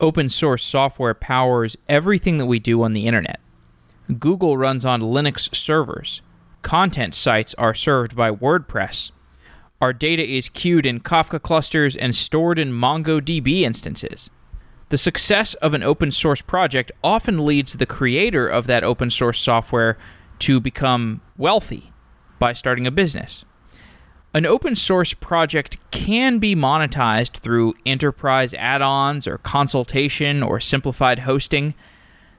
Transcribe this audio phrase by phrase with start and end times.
[0.00, 3.38] Open source software powers everything that we do on the internet.
[4.18, 6.22] Google runs on Linux servers.
[6.62, 9.10] Content sites are served by WordPress.
[9.78, 14.30] Our data is queued in Kafka clusters and stored in MongoDB instances.
[14.88, 19.38] The success of an open source project often leads the creator of that open source
[19.38, 19.98] software
[20.40, 21.92] to become wealthy
[22.38, 23.44] by starting a business.
[24.32, 31.20] An open source project can be monetized through enterprise add ons or consultation or simplified
[31.20, 31.74] hosting.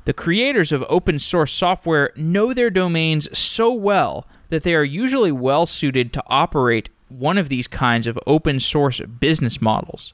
[0.05, 5.33] The creators of open source software know their domains so well that they are usually
[5.33, 10.13] well suited to operate one of these kinds of open source business models.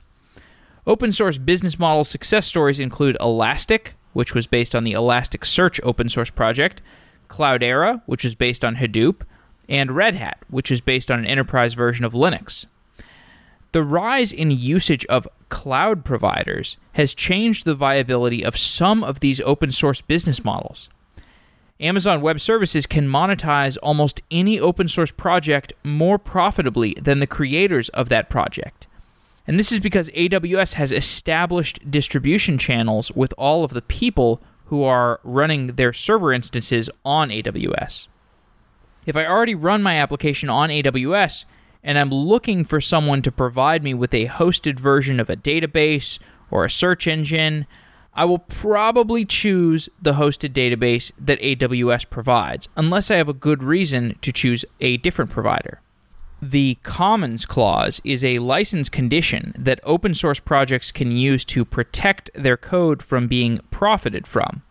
[0.88, 6.10] Open source business model success stories include Elastic, which was based on the Elasticsearch open
[6.10, 6.82] source project,
[7.30, 9.22] Cloudera, which is based on Hadoop,
[9.70, 12.66] and Red Hat, which is based on an enterprise version of Linux.
[13.74, 19.42] The rise in usage of cloud providers has changed the viability of some of these
[19.42, 20.90] open source business models.
[21.80, 27.90] Amazon Web Services can monetize almost any open source project more profitably than the creators
[27.90, 28.88] of that project.
[29.46, 34.84] And this is because AWS has established distribution channels with all of the people who
[34.84, 38.08] are running their server instances on AWS.
[39.08, 41.46] If I already run my application on AWS
[41.82, 46.20] and I'm looking for someone to provide me with a hosted version of a database
[46.52, 47.66] or a search engine,
[48.14, 53.64] I will probably choose the hosted database that AWS provides, unless I have a good
[53.64, 55.80] reason to choose a different provider.
[56.42, 62.30] The Commons Clause is a license condition that open source projects can use to protect
[62.34, 64.64] their code from being profited from.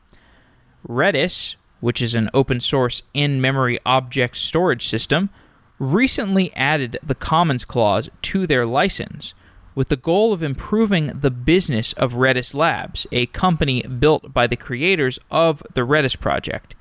[0.86, 1.56] Redis,
[1.86, 5.30] which is an open source in memory object storage system,
[5.78, 9.34] recently added the Commons Clause to their license
[9.76, 14.56] with the goal of improving the business of Redis Labs, a company built by the
[14.56, 16.74] creators of the Redis project.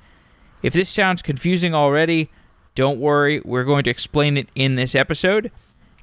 [0.60, 2.28] If this sounds confusing already,
[2.74, 5.52] don't worry, we're going to explain it in this episode.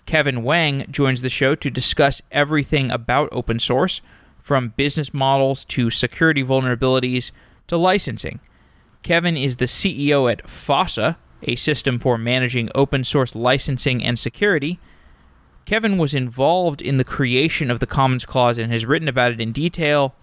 [0.05, 3.99] Kevin Wang joins the show to discuss everything about open source,
[4.41, 7.31] from business models to security vulnerabilities
[7.67, 8.39] to licensing.
[9.03, 14.79] Kevin is the CEO at Fossa, a system for managing open source licensing and security.
[15.65, 19.41] Kevin was involved in the creation of the Commons Clause and has written about it
[19.41, 20.15] in detail.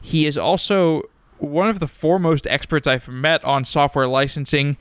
[0.00, 1.02] He is also
[1.38, 4.76] one of the foremost experts I've met on software licensing.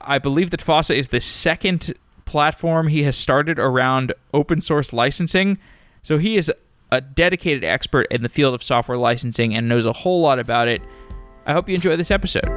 [0.00, 1.94] I believe that Fossa is the second
[2.26, 5.58] platform he has started around open source licensing.
[6.02, 6.52] So he is
[6.92, 10.68] a dedicated expert in the field of software licensing and knows a whole lot about
[10.68, 10.82] it.
[11.48, 12.48] I hope you enjoy this episode.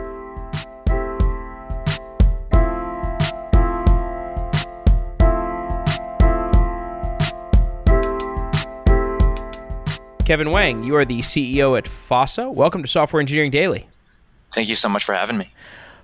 [10.25, 12.49] Kevin Wang, you are the CEO at Fossa.
[12.49, 13.87] Welcome to Software Engineering Daily.
[14.53, 15.53] Thank you so much for having me.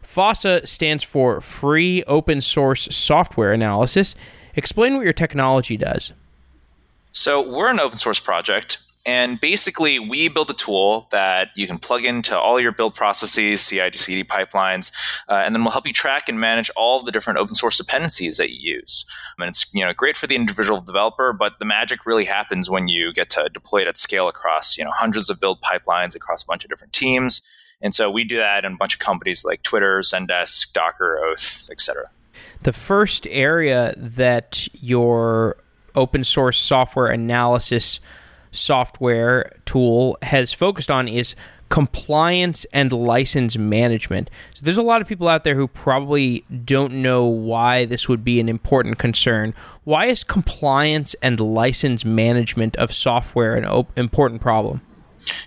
[0.03, 4.13] Fossa stands for Free Open Source Software Analysis.
[4.55, 6.13] Explain what your technology does.
[7.11, 11.77] So, we're an open source project and basically, we build a tool that you can
[11.77, 14.91] plug into all your build processes, CI to CD pipelines,
[15.29, 18.37] uh, and then we'll help you track and manage all the different open source dependencies
[18.37, 19.05] that you use.
[19.37, 22.67] I And it's you know great for the individual developer, but the magic really happens
[22.67, 26.15] when you get to deploy it at scale across you know hundreds of build pipelines
[26.15, 27.43] across a bunch of different teams.
[27.81, 31.69] And so we do that in a bunch of companies like Twitter, Zendesk, Docker, Oath,
[31.69, 32.09] etc.
[32.63, 35.57] The first area that your
[35.93, 37.99] open source software analysis
[38.55, 41.35] software tool has focused on is
[41.69, 44.29] compliance and license management.
[44.53, 48.23] So there's a lot of people out there who probably don't know why this would
[48.23, 49.53] be an important concern.
[49.83, 54.81] Why is compliance and license management of software an op- important problem?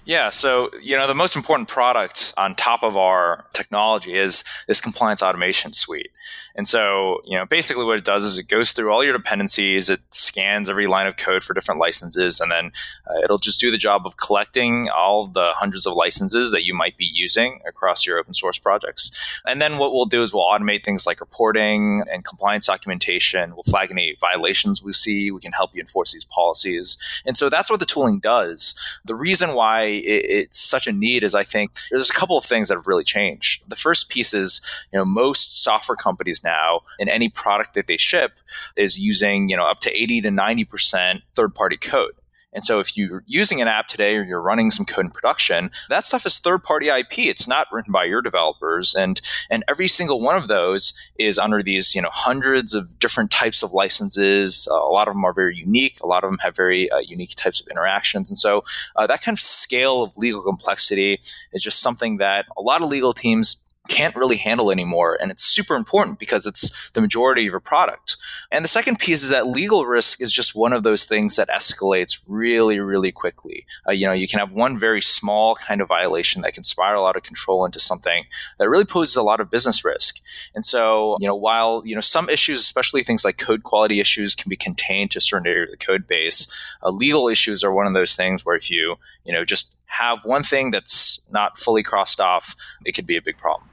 [0.04, 4.80] Yeah, so you know the most important product on top of our technology is this
[4.80, 6.10] compliance automation suite.
[6.58, 9.88] And so, you know, basically what it does is it goes through all your dependencies,
[9.88, 12.72] it scans every line of code for different licenses, and then
[13.08, 16.74] uh, it'll just do the job of collecting all the hundreds of licenses that you
[16.74, 19.40] might be using across your open source projects.
[19.46, 23.54] And then what we'll do is we'll automate things like reporting and compliance documentation.
[23.54, 25.30] We'll flag any violations we see.
[25.30, 26.98] We can help you enforce these policies.
[27.24, 28.76] And so that's what the tooling does.
[29.04, 32.44] The reason why it, it's such a need is I think there's a couple of
[32.44, 33.68] things that have really changed.
[33.68, 34.60] The first piece is,
[34.92, 38.38] you know, most software companies now in any product that they ship
[38.76, 42.12] is using, you know, up to 80 to 90% third party code.
[42.52, 45.70] And so if you're using an app today or you're running some code in production,
[45.88, 47.18] that stuff is third party IP.
[47.18, 48.94] It's not written by your developers.
[48.94, 53.30] And and every single one of those is under these, you know, hundreds of different
[53.30, 54.66] types of licenses.
[54.70, 56.00] Uh, a lot of them are very unique.
[56.02, 58.30] A lot of them have very uh, unique types of interactions.
[58.30, 58.64] And so
[58.96, 61.20] uh, that kind of scale of legal complexity
[61.52, 65.18] is just something that a lot of legal teams can't really handle anymore.
[65.20, 68.16] And it's super important because it's the majority of your product.
[68.52, 71.48] And the second piece is that legal risk is just one of those things that
[71.48, 73.66] escalates really, really quickly.
[73.88, 77.06] Uh, you know, you can have one very small kind of violation that can spiral
[77.06, 78.24] out of control into something
[78.58, 80.20] that really poses a lot of business risk.
[80.54, 84.34] And so, you know, while, you know, some issues, especially things like code quality issues
[84.34, 86.52] can be contained to a certain area of the code base,
[86.82, 90.24] uh, legal issues are one of those things where if you, you know, just have
[90.24, 93.68] one thing that's not fully crossed off, it could be a big problem.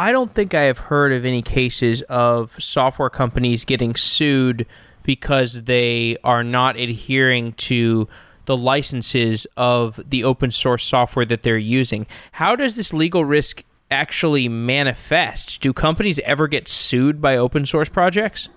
[0.00, 4.64] I don't think I have heard of any cases of software companies getting sued
[5.02, 8.06] because they are not adhering to
[8.44, 12.06] the licenses of the open source software that they're using.
[12.30, 15.60] How does this legal risk actually manifest?
[15.60, 18.48] Do companies ever get sued by open source projects?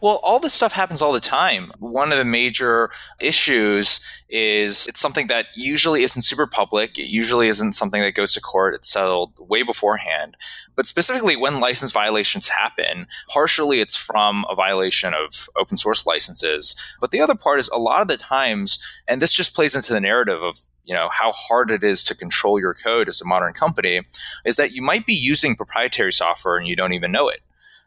[0.00, 1.72] Well, all this stuff happens all the time.
[1.78, 2.90] One of the major
[3.20, 6.98] issues is it's something that usually isn't super public.
[6.98, 8.74] It usually isn't something that goes to court.
[8.74, 10.36] It's settled way beforehand.
[10.76, 16.76] But specifically, when license violations happen, partially it's from a violation of open source licenses.
[17.00, 18.78] But the other part is a lot of the times,
[19.08, 22.16] and this just plays into the narrative of you know how hard it is to
[22.16, 24.00] control your code as a modern company
[24.44, 27.40] is that you might be using proprietary software and you don't even know it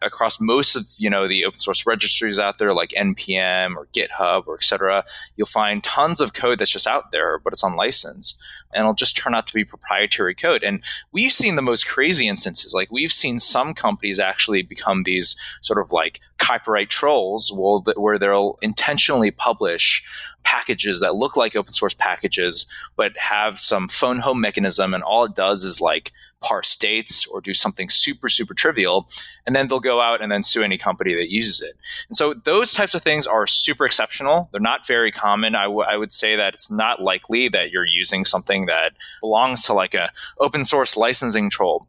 [0.03, 4.47] across most of you know the open source registries out there like npm or github
[4.47, 5.03] or etc
[5.35, 8.41] you'll find tons of code that's just out there but it's unlicensed
[8.73, 10.63] and it'll just turn out to be proprietary code.
[10.63, 12.73] And we've seen the most crazy instances.
[12.73, 18.57] Like we've seen some companies actually become these sort of like copyright trolls where they'll
[18.61, 20.05] intentionally publish
[20.43, 22.65] packages that look like open source packages
[22.97, 26.11] but have some phone home mechanism and all it does is like
[26.43, 29.09] parse dates or do something super, super trivial.
[29.47, 31.75] And then they'll go out and then sue any company that uses it.
[32.09, 34.49] And so those types of things are super exceptional.
[34.51, 35.55] They're not very common.
[35.55, 39.63] I, w- I would say that it's not likely that you're using something that belongs
[39.63, 41.87] to like a open source licensing troll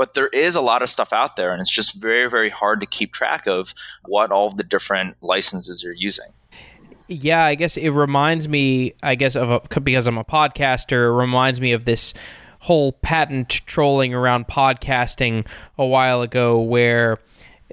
[0.00, 2.80] but there is a lot of stuff out there and it's just very very hard
[2.80, 3.74] to keep track of
[4.06, 6.32] what all the different licenses you're using
[7.08, 11.12] yeah i guess it reminds me i guess of a, because i'm a podcaster it
[11.12, 12.14] reminds me of this
[12.60, 15.46] whole patent trolling around podcasting
[15.78, 17.18] a while ago where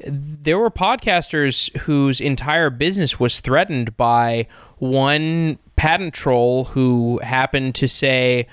[0.05, 4.47] there were podcasters whose entire business was threatened by
[4.77, 8.47] one patent troll who happened to say,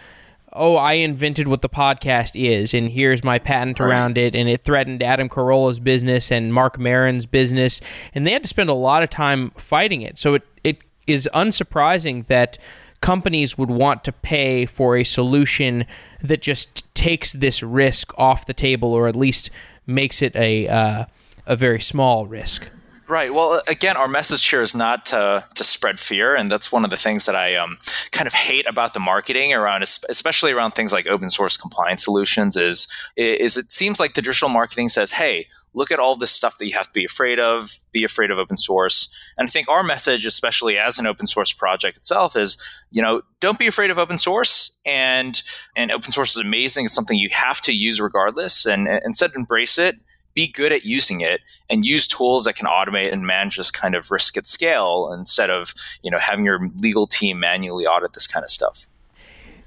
[0.56, 4.36] Oh, I invented what the podcast is, and here's my patent around it.
[4.36, 7.80] And it threatened Adam Carolla's business and Marc Maron's business.
[8.14, 10.16] And they had to spend a lot of time fighting it.
[10.16, 10.78] So it, it
[11.08, 12.56] is unsurprising that
[13.04, 15.84] companies would want to pay for a solution
[16.22, 19.50] that just takes this risk off the table, or at least
[19.86, 21.04] makes it a uh,
[21.44, 22.70] a very small risk.
[23.06, 23.34] Right.
[23.34, 26.90] Well, again, our message here is not to, to spread fear, and that's one of
[26.90, 27.76] the things that I um,
[28.12, 32.56] kind of hate about the marketing around, especially around things like open source compliance solutions.
[32.56, 36.58] Is is it seems like the traditional marketing says, "Hey, look at all this stuff
[36.58, 39.12] that you have to be afraid of, be afraid of open source.
[39.36, 42.56] And I think our message, especially as an open source project itself, is,
[42.90, 44.78] you know, don't be afraid of open source.
[44.86, 45.42] And
[45.76, 46.86] and open source is amazing.
[46.86, 48.66] It's something you have to use regardless.
[48.66, 49.96] And, and instead embrace it,
[50.34, 51.40] be good at using it
[51.70, 55.50] and use tools that can automate and manage this kind of risk at scale instead
[55.50, 58.88] of, you know, having your legal team manually audit this kind of stuff.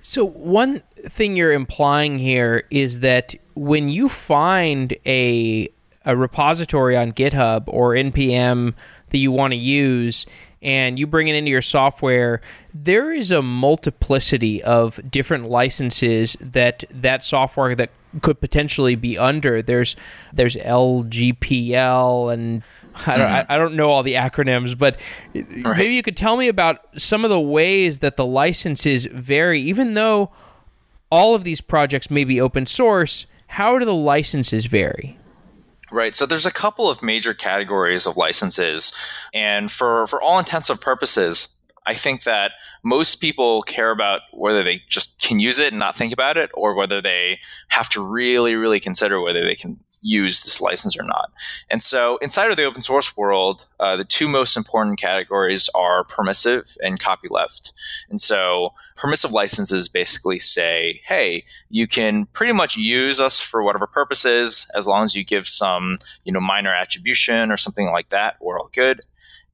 [0.02, 5.70] So one thing you're implying here is that when you find a
[6.08, 8.74] a repository on GitHub or npm
[9.10, 10.26] that you want to use
[10.62, 12.42] and you bring it into your software,
[12.74, 19.62] there is a multiplicity of different licenses that that software that could potentially be under.
[19.62, 19.96] There's
[20.34, 22.64] there's LGPL and
[23.06, 23.52] I don't, mm-hmm.
[23.52, 24.98] I, I don't know all the acronyms, but
[25.36, 25.78] right.
[25.78, 29.94] maybe you could tell me about some of the ways that the licenses vary, even
[29.94, 30.32] though
[31.12, 33.28] all of these projects may be open source.
[33.52, 35.18] How do the licenses vary?
[35.92, 36.16] Right.
[36.16, 38.94] So there's a couple of major categories of licenses.
[39.34, 42.52] And for, for all intensive purposes, I think that
[42.84, 46.52] most people care about whether they just can use it and not think about it,
[46.54, 47.40] or whether they
[47.70, 51.32] have to really, really consider whether they can use this license or not.
[51.70, 56.04] And so, inside of the open source world, uh, the two most important categories are
[56.06, 57.74] permissive and copyleft.
[58.10, 63.88] And so, permissive licenses basically say, hey, you can pretty much use us for whatever
[63.88, 68.38] purposes as long as you give some, you know, minor attribution or something like that.
[68.42, 69.02] We're all good.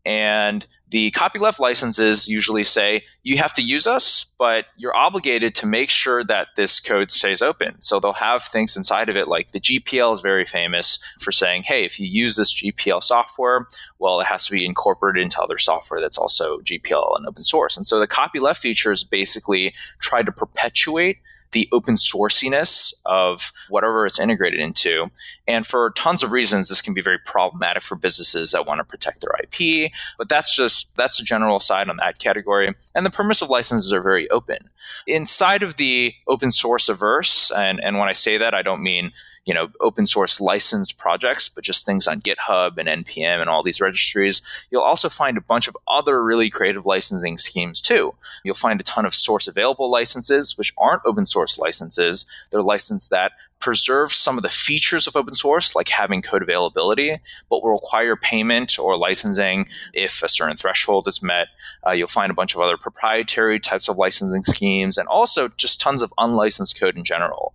[0.05, 5.65] And The copyleft licenses usually say you have to use us, but you're obligated to
[5.65, 7.81] make sure that this code stays open.
[7.81, 11.63] So they'll have things inside of it like the GPL is very famous for saying,
[11.63, 13.65] hey, if you use this GPL software,
[13.97, 17.75] well, it has to be incorporated into other software that's also GPL and open source.
[17.75, 21.17] And so the copyleft features basically try to perpetuate
[21.53, 25.10] the open sourciness of whatever it's integrated into.
[25.48, 28.83] And for tons of reasons, this can be very problematic for businesses that want to
[28.83, 29.91] protect their IP.
[30.17, 32.74] But that's just, that's a general aside on that category.
[32.93, 34.57] And the permissive licenses are very open.
[35.07, 39.13] Inside of the open source averse, and, and when I say that, I don't mean
[39.45, 43.63] you know open source license projects, but just things on GitHub and npm and all
[43.63, 44.41] these registries.
[44.71, 48.15] You'll also find a bunch of other really creative licensing schemes too.
[48.43, 52.25] You'll find a ton of source available licenses, which aren't open source licenses.
[52.51, 53.33] They're licenses that
[53.63, 57.15] preserve some of the features of open source, like having code availability,
[57.50, 61.47] but will require payment or licensing if a certain threshold is met.
[61.88, 65.79] Uh, you'll find a bunch of other proprietary types of licensing schemes and also just
[65.79, 67.53] tons of unlicensed code in general.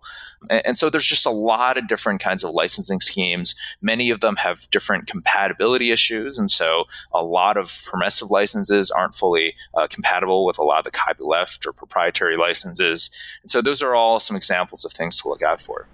[0.51, 3.55] And, so there's just a lot of different kinds of licensing schemes.
[3.83, 6.39] Many of them have different compatibility issues.
[6.39, 10.85] And so a lot of permissive licenses aren't fully uh, compatible with a lot of
[10.85, 13.11] the copyleft or proprietary licenses.
[13.43, 15.87] And so those are all some examples of things to look out for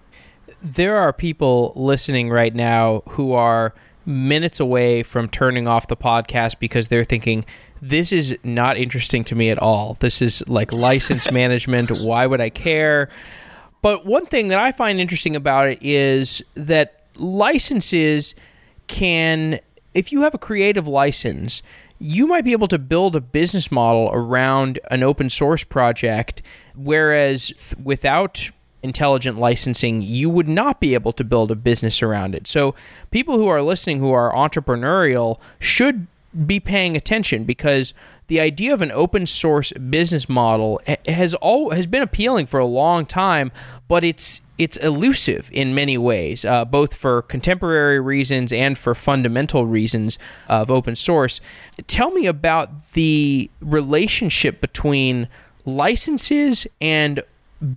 [0.63, 3.75] there are people listening right now who are
[4.07, 7.45] minutes away from turning off the podcast because they're thinking
[7.81, 9.97] this is not interesting to me at all.
[10.01, 11.91] This is like license management.
[11.91, 13.09] Why would I care?
[13.85, 18.35] But one thing that I find interesting about it is that licenses
[18.87, 19.61] can,
[19.93, 21.61] if you have a creative license,
[21.99, 26.41] you might be able to build a business model around an open source project,
[26.75, 28.49] whereas without
[28.83, 32.47] intelligent licensing, you would not be able to build a business around it.
[32.47, 32.75] So,
[33.11, 36.07] people who are listening who are entrepreneurial should
[36.47, 37.93] be paying attention because
[38.27, 42.67] the idea of an open source business model has all has been appealing for a
[42.67, 43.53] long time,
[43.89, 49.67] but it's it's elusive in many ways, uh, both for contemporary reasons and for fundamental
[49.67, 51.41] reasons of open source.
[51.87, 55.29] Tell me about the relationship between
[55.65, 57.23] licenses and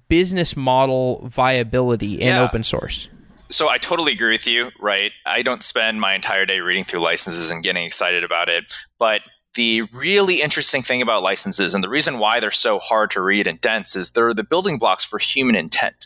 [0.07, 2.43] business model viability in yeah.
[2.43, 3.09] open source.
[3.49, 5.11] So I totally agree with you, right?
[5.25, 9.21] I don't spend my entire day reading through licenses and getting excited about it, but
[9.57, 13.47] the really interesting thing about licenses and the reason why they're so hard to read
[13.47, 16.05] and dense is they're the building blocks for human intent.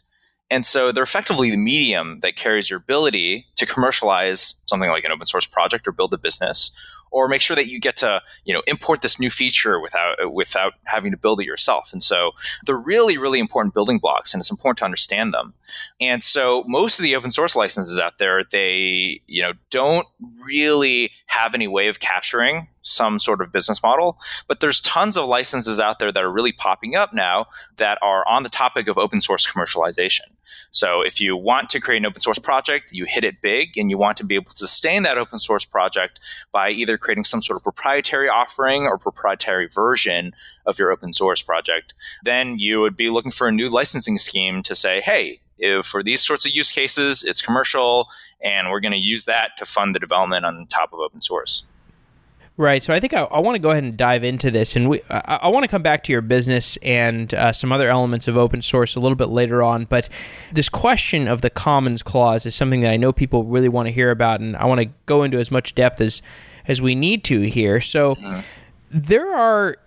[0.49, 5.11] And so they're effectively the medium that carries your ability to commercialize something like an
[5.11, 6.71] open source project or build a business
[7.11, 10.73] or make sure that you get to you know import this new feature without without
[10.85, 11.91] having to build it yourself.
[11.93, 12.31] And so
[12.65, 15.53] they're really really important building blocks, and it's important to understand them.
[15.99, 20.07] And so most of the open source licenses out there, they you know don't
[20.43, 24.17] really have any way of capturing some sort of business model.
[24.47, 27.45] But there's tons of licenses out there that are really popping up now
[27.77, 30.21] that are on the topic of open source commercialization.
[30.71, 33.89] So if you want to create an open source project, you hit it big and
[33.89, 36.19] you want to be able to sustain that open source project
[36.51, 40.33] by either creating some sort of proprietary offering or proprietary version
[40.65, 44.61] of your open source project, then you would be looking for a new licensing scheme
[44.63, 48.07] to say, hey, if for these sorts of use cases, it's commercial,
[48.41, 51.65] and we're going to use that to fund the development on top of open source.
[52.61, 52.83] Right.
[52.83, 55.01] So I think I, I want to go ahead and dive into this, and we,
[55.09, 58.37] I, I want to come back to your business and uh, some other elements of
[58.37, 59.85] open source a little bit later on.
[59.85, 60.09] But
[60.53, 63.91] this question of the Commons Clause is something that I know people really want to
[63.91, 66.21] hear about, and I want to go into as much depth as
[66.67, 67.81] as we need to here.
[67.81, 68.41] So mm-hmm.
[68.91, 69.77] there are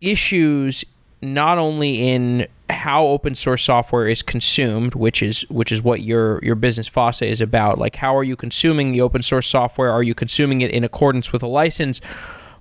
[0.00, 0.86] issues
[1.20, 6.40] not only in how open source software is consumed, which is which is what your
[6.42, 7.78] your business Fossa is about.
[7.78, 9.90] Like how are you consuming the open source software?
[9.90, 12.00] Are you consuming it in accordance with a license?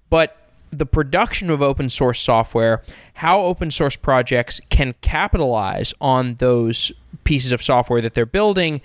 [0.09, 0.37] But
[0.71, 2.81] the production of open source software,
[3.15, 6.91] how open source projects can capitalize on those
[7.23, 8.81] pieces of software that they're building,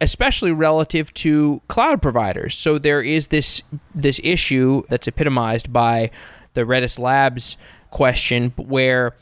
[0.00, 2.54] especially relative to cloud providers.
[2.56, 3.62] So there is this
[3.94, 6.10] this issue that's epitomized by
[6.54, 7.56] the Redis Labs
[7.90, 9.14] question where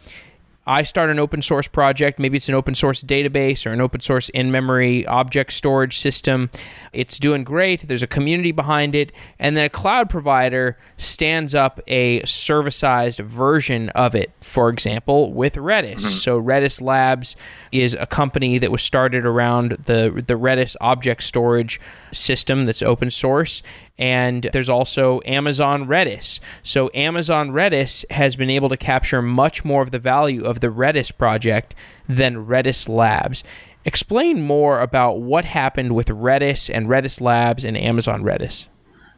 [0.71, 4.01] I start an open source project, maybe it's an open source database or an open
[4.01, 6.49] source in memory object storage system.
[6.93, 9.11] It's doing great, there's a community behind it,
[9.41, 15.57] and then a cloud provider stands up a serviceized version of it, for example, with
[15.57, 15.95] Redis.
[15.95, 16.19] Mm-hmm.
[16.19, 17.35] So Redis Labs
[17.73, 21.81] is a company that was started around the the Redis object storage
[22.13, 23.65] system that's open source
[24.01, 26.41] and there's also Amazon Redis.
[26.63, 30.69] So Amazon Redis has been able to capture much more of the value of the
[30.69, 31.75] Redis project
[32.09, 33.45] than Redis Labs.
[33.85, 38.69] Explain more about what happened with Redis and Redis Labs and Amazon Redis.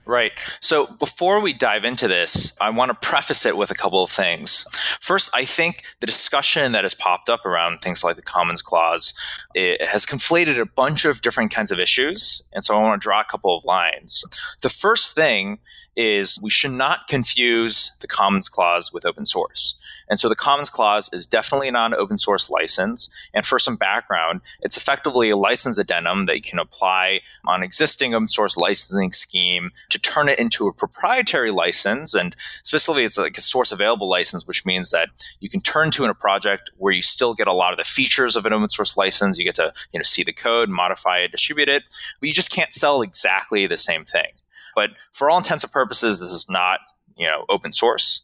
[0.04, 0.32] Right.
[0.60, 4.10] So before we dive into this, I want to preface it with a couple of
[4.10, 4.66] things.
[5.00, 9.14] First, I think the discussion that has popped up around things like the Commons Clause
[9.54, 12.42] has conflated a bunch of different kinds of issues.
[12.52, 14.24] And so I want to draw a couple of lines.
[14.60, 15.58] The first thing
[15.96, 19.76] is we should not confuse the Commons Clause with open source.
[20.08, 23.12] And so the Commons Clause is definitely not an open source license.
[23.34, 28.14] And for some background, it's effectively a license addendum that you can apply on existing
[28.14, 32.14] open source licensing scheme to turn it into a proprietary license.
[32.14, 35.08] And specifically, it's like a source available license, which means that
[35.40, 37.84] you can turn to in a project where you still get a lot of the
[37.84, 39.38] features of an open source license.
[39.38, 41.84] You get to you know see the code, modify it, distribute it,
[42.20, 44.32] but you just can't sell exactly the same thing.
[44.74, 46.80] But for all intents and purposes, this is not
[47.16, 48.22] you know open source.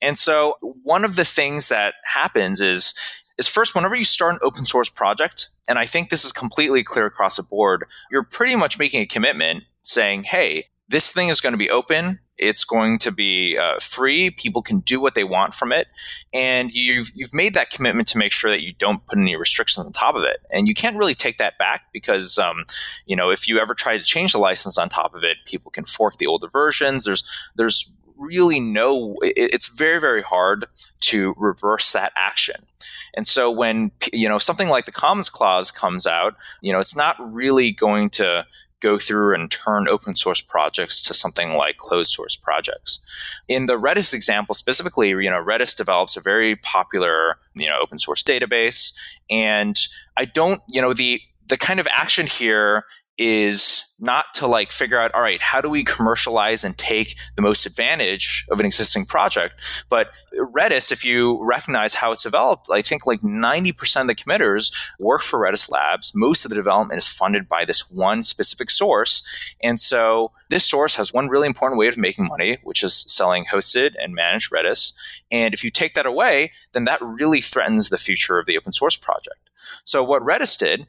[0.00, 2.94] And so one of the things that happens is
[3.38, 6.82] is first whenever you start an open source project, and I think this is completely
[6.82, 11.40] clear across the board, you're pretty much making a commitment saying, hey, this thing is
[11.40, 12.20] going to be open.
[12.38, 14.30] It's going to be uh, free.
[14.30, 15.88] People can do what they want from it,
[16.32, 19.86] and you've you've made that commitment to make sure that you don't put any restrictions
[19.86, 20.38] on top of it.
[20.50, 22.64] And you can't really take that back because um,
[23.06, 25.70] you know if you ever try to change the license on top of it, people
[25.70, 27.04] can fork the older versions.
[27.04, 27.26] There's
[27.56, 29.16] there's really no.
[29.22, 30.66] It, it's very very hard
[31.00, 32.66] to reverse that action.
[33.14, 36.96] And so when you know something like the Commons Clause comes out, you know it's
[36.96, 38.44] not really going to
[38.80, 43.04] go through and turn open source projects to something like closed source projects.
[43.48, 47.98] In the Redis example specifically, you know, Redis develops a very popular, you know, open
[47.98, 48.94] source database.
[49.30, 49.78] And
[50.16, 52.84] I don't, you know, the the kind of action here
[53.18, 57.40] is not to like figure out all right how do we commercialize and take the
[57.40, 59.54] most advantage of an existing project?
[59.88, 64.70] But redis if you recognize how it's developed i think like 90% of the committers
[64.98, 66.12] work for redis labs.
[66.14, 69.22] Most of the development is funded by this one specific source.
[69.62, 73.46] And so this source has one really important way of making money which is selling
[73.46, 74.94] hosted and managed redis.
[75.30, 78.72] And if you take that away then that really threatens the future of the open
[78.72, 79.38] source project.
[79.84, 80.86] So what redis did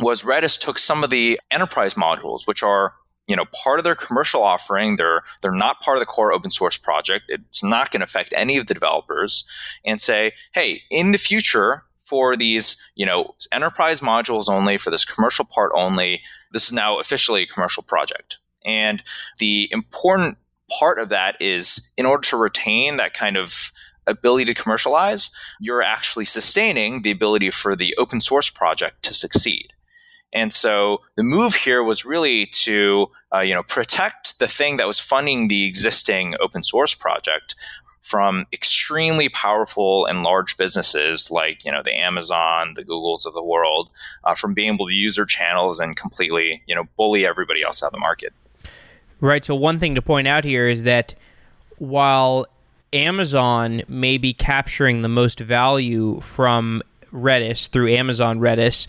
[0.00, 2.94] was Redis took some of the enterprise modules, which are
[3.26, 4.96] you know part of their commercial offering.
[4.96, 7.26] They're they're not part of the core open source project.
[7.28, 9.46] It's not going to affect any of the developers
[9.84, 15.04] and say hey in the future for these you know enterprise modules only for this
[15.04, 18.38] commercial part only this is now officially a commercial project.
[18.64, 19.02] And
[19.38, 20.38] the important
[20.78, 23.72] part of that is in order to retain that kind of
[24.06, 25.30] ability to commercialize
[25.60, 29.72] you're actually sustaining the ability for the open source project to succeed
[30.32, 34.86] and so the move here was really to uh, you know protect the thing that
[34.86, 37.54] was funding the existing open source project
[38.08, 43.44] from extremely powerful and large businesses like you know the Amazon, the Googles of the
[43.44, 43.90] world,
[44.24, 47.82] uh, from being able to use their channels and completely you know bully everybody else
[47.82, 48.32] out of the market.
[49.20, 49.44] Right.
[49.44, 51.14] So one thing to point out here is that
[51.78, 52.46] while
[52.92, 58.86] Amazon may be capturing the most value from Redis through Amazon Redis,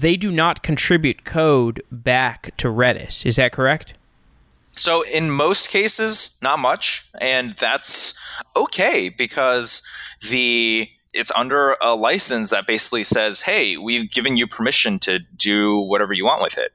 [0.00, 3.24] they do not contribute code back to Redis.
[3.26, 3.94] Is that correct?
[4.72, 7.08] So, in most cases, not much.
[7.20, 8.16] And that's
[8.54, 9.82] okay because
[10.30, 15.78] the it's under a license that basically says, hey, we've given you permission to do
[15.78, 16.72] whatever you want with it.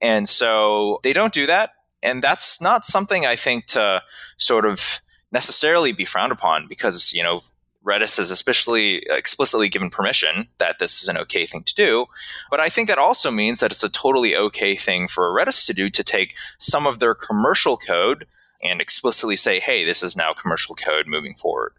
[0.00, 1.70] And so they don't do that.
[2.02, 4.02] And that's not something I think to
[4.36, 5.00] sort of
[5.32, 7.42] necessarily be frowned upon because, you know,
[7.84, 12.06] Redis has especially explicitly given permission that this is an okay thing to do.
[12.50, 15.74] But I think that also means that it's a totally okay thing for Redis to
[15.74, 18.26] do to take some of their commercial code
[18.62, 21.72] and explicitly say, hey, this is now commercial code moving forward.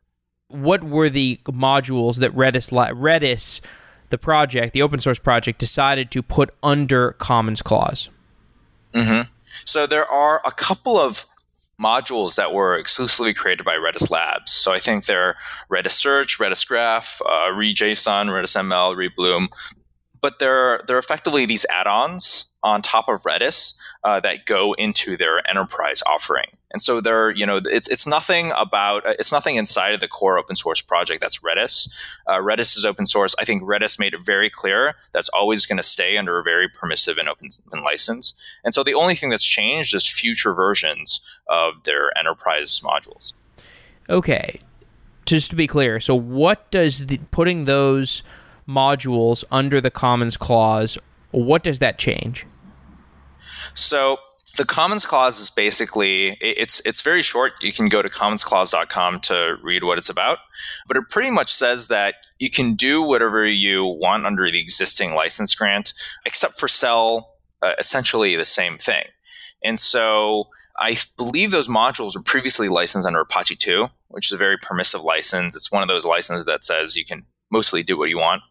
[0.48, 3.62] What were the modules that Redis, Redis,
[4.10, 8.10] the project, the open source project, decided to put under Commons Clause?
[8.94, 9.30] Mm-hmm.
[9.66, 11.26] So there are a couple of
[11.82, 14.52] modules that were exclusively created by Redis Labs.
[14.52, 15.36] So I think they're
[15.72, 19.48] Redis Search, Redis Graph, uh, ReJSON, Redis ML, ReBloom.
[20.22, 25.48] But they're they're effectively these add-ons on top of Redis uh, that go into their
[25.48, 26.48] enterprise offering.
[26.72, 30.40] And so they're, you know, it's, it's nothing about, it's nothing inside of the core
[30.40, 31.94] open source project that's Redis.
[32.26, 33.36] Uh, Redis is open source.
[33.40, 36.68] I think Redis made it very clear that's always going to stay under a very
[36.68, 38.34] permissive and open and license.
[38.64, 43.34] And so the only thing that's changed is future versions of their enterprise modules.
[44.10, 44.60] Okay.
[45.28, 48.24] Just to be clear, so what does the, putting those
[48.68, 50.98] modules under the Commons Clause,
[51.30, 52.46] what does that change?
[53.76, 54.18] So
[54.58, 57.54] the Commons Clause is basically it's it's very short.
[57.62, 60.40] You can go to commonsclause.com to read what it's about,
[60.88, 65.14] but it pretty much says that you can do whatever you want under the existing
[65.14, 65.94] license grant,
[66.26, 69.04] except for sell uh, essentially the same thing.
[69.64, 70.46] And so
[70.80, 75.02] I believe those modules were previously licensed under Apache 2, which is a very permissive
[75.02, 75.56] license.
[75.56, 78.44] It's one of those licenses that says you can mostly do what you want.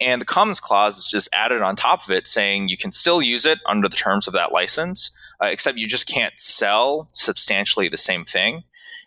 [0.00, 3.22] And the Commons clause is just added on top of it saying you can still
[3.22, 7.88] use it under the terms of that license, uh, except you just can't sell substantially
[7.88, 8.64] the same thing.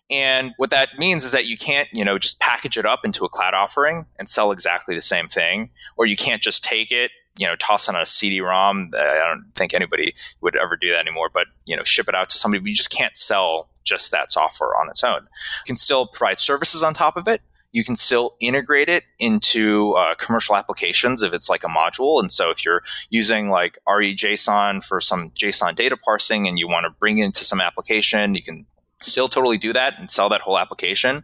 [0.09, 3.25] And what that means is that you can't, you know, just package it up into
[3.25, 7.11] a cloud offering and sell exactly the same thing, or you can't just take it,
[7.37, 8.91] you know, toss it on a CD-ROM.
[8.97, 12.29] I don't think anybody would ever do that anymore, but you know, ship it out
[12.29, 12.59] to somebody.
[12.61, 15.21] But you just can't sell just that software on its own.
[15.23, 17.41] You can still provide services on top of it.
[17.71, 22.19] You can still integrate it into uh, commercial applications if it's like a module.
[22.19, 26.86] And so if you're using like ReJSON for some JSON data parsing and you want
[26.86, 28.65] to bring it into some application, you can
[29.01, 31.23] still totally do that and sell that whole application,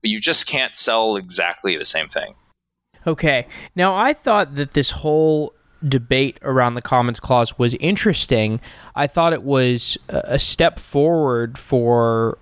[0.00, 2.34] but you just can't sell exactly the same thing.
[3.06, 3.46] Okay.
[3.74, 5.54] Now, I thought that this whole
[5.86, 8.60] debate around the Commons Clause was interesting.
[8.96, 12.38] I thought it was a step forward for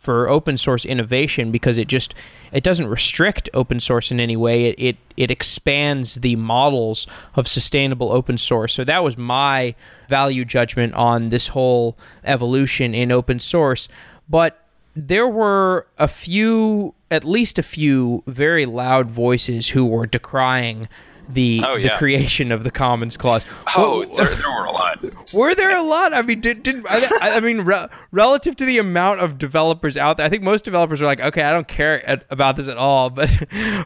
[0.00, 2.14] for open source innovation because it just
[2.52, 4.66] it doesn't restrict open source in any way.
[4.66, 8.72] It, it it expands the models of sustainable open source.
[8.72, 9.74] So that was my
[10.08, 13.88] value judgment on this whole evolution in open source.
[14.28, 14.64] But
[14.96, 20.88] there were a few, at least a few, very loud voices who were decrying
[21.32, 23.44] the Oh, the creation of the Commons Clause.
[23.76, 25.04] Oh, What- there, there were a lot.
[25.32, 26.12] were there a lot?
[26.14, 30.16] I mean, did, did I, I mean, re- relative to the amount of developers out
[30.16, 32.76] there, I think most developers are like, okay, I don't care at, about this at
[32.76, 33.10] all.
[33.20, 33.30] But,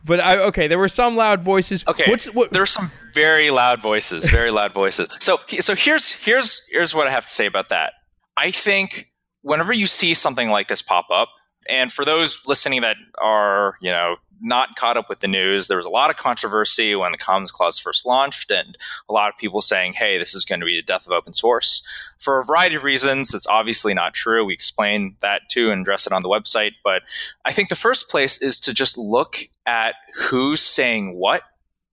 [0.05, 1.85] but I okay, there were some loud voices.
[1.89, 2.53] Okay, what's what?
[2.53, 5.09] there are some very loud voices, very loud voices.
[5.21, 7.95] So, so here's here's here's what I have to say about that.
[8.37, 9.11] I think
[9.43, 11.29] whenever you see something like this pop up,
[11.69, 15.77] and for those listening that are you know not caught up with the news, there
[15.77, 18.77] was a lot of controversy when the Commons Clause first launched, and
[19.09, 21.33] a lot of people saying, "Hey, this is going to be the death of open
[21.33, 21.87] source."
[22.19, 24.45] For a variety of reasons, it's obviously not true.
[24.45, 26.73] We explain that too and address it on the website.
[26.85, 27.03] But
[27.45, 31.43] I think the first place is to just look at who's saying what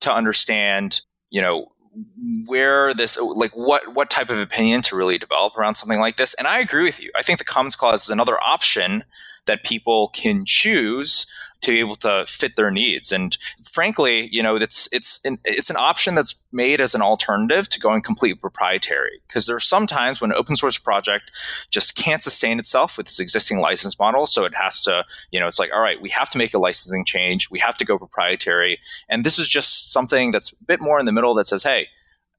[0.01, 1.71] to understand, you know,
[2.45, 6.33] where this like what what type of opinion to really develop around something like this.
[6.35, 7.11] And I agree with you.
[7.15, 9.03] I think the Commons Clause is another option
[9.47, 11.25] that people can choose
[11.61, 13.11] to be able to fit their needs.
[13.11, 17.69] And frankly, you know, it's it's an, it's an option that's made as an alternative
[17.69, 19.21] to going completely proprietary.
[19.27, 21.31] Because there are some times when an open source project
[21.69, 25.47] just can't sustain itself with its existing license model, so it has to, you know,
[25.47, 27.97] it's like, all right, we have to make a licensing change, we have to go
[27.97, 31.63] proprietary, and this is just something that's a bit more in the middle that says,
[31.63, 31.87] hey.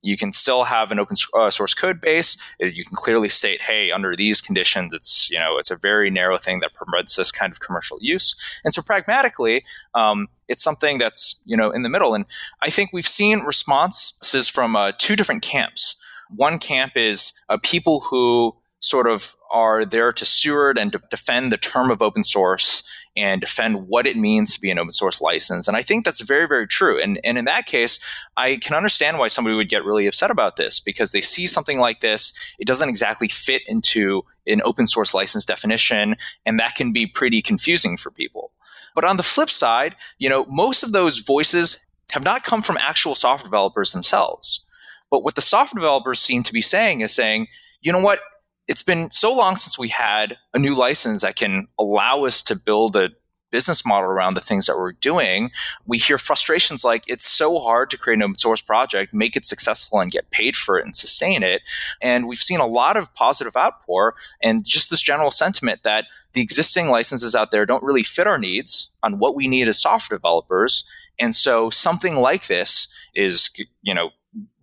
[0.02, 2.36] You can still have an open uh, source code base.
[2.58, 6.38] You can clearly state, "Hey, under these conditions, it's you know it's a very narrow
[6.38, 8.34] thing that permits this kind of commercial use."
[8.64, 12.14] And so, pragmatically, um, it's something that's you know in the middle.
[12.14, 12.26] And
[12.62, 15.96] I think we've seen responses from uh, two different camps.
[16.34, 21.56] One camp is uh, people who sort of are there to steward and defend the
[21.56, 22.82] term of open source
[23.16, 25.68] and defend what it means to be an open source license.
[25.68, 27.00] And I think that's very, very true.
[27.00, 28.00] And, and in that case,
[28.36, 31.78] I can understand why somebody would get really upset about this because they see something
[31.78, 36.92] like this, it doesn't exactly fit into an open source license definition, and that can
[36.92, 38.50] be pretty confusing for people.
[38.94, 42.76] But on the flip side, you know, most of those voices have not come from
[42.78, 44.64] actual software developers themselves.
[45.10, 47.48] But what the software developers seem to be saying is saying,
[47.80, 48.20] you know what,
[48.68, 52.56] it's been so long since we had a new license that can allow us to
[52.56, 53.10] build a
[53.50, 55.50] business model around the things that we're doing.
[55.86, 59.44] We hear frustrations like it's so hard to create an open source project, make it
[59.44, 61.62] successful, and get paid for it and sustain it.
[62.00, 66.40] And we've seen a lot of positive outpour and just this general sentiment that the
[66.40, 70.18] existing licenses out there don't really fit our needs on what we need as software
[70.18, 70.88] developers.
[71.20, 74.10] And so something like this is, you know,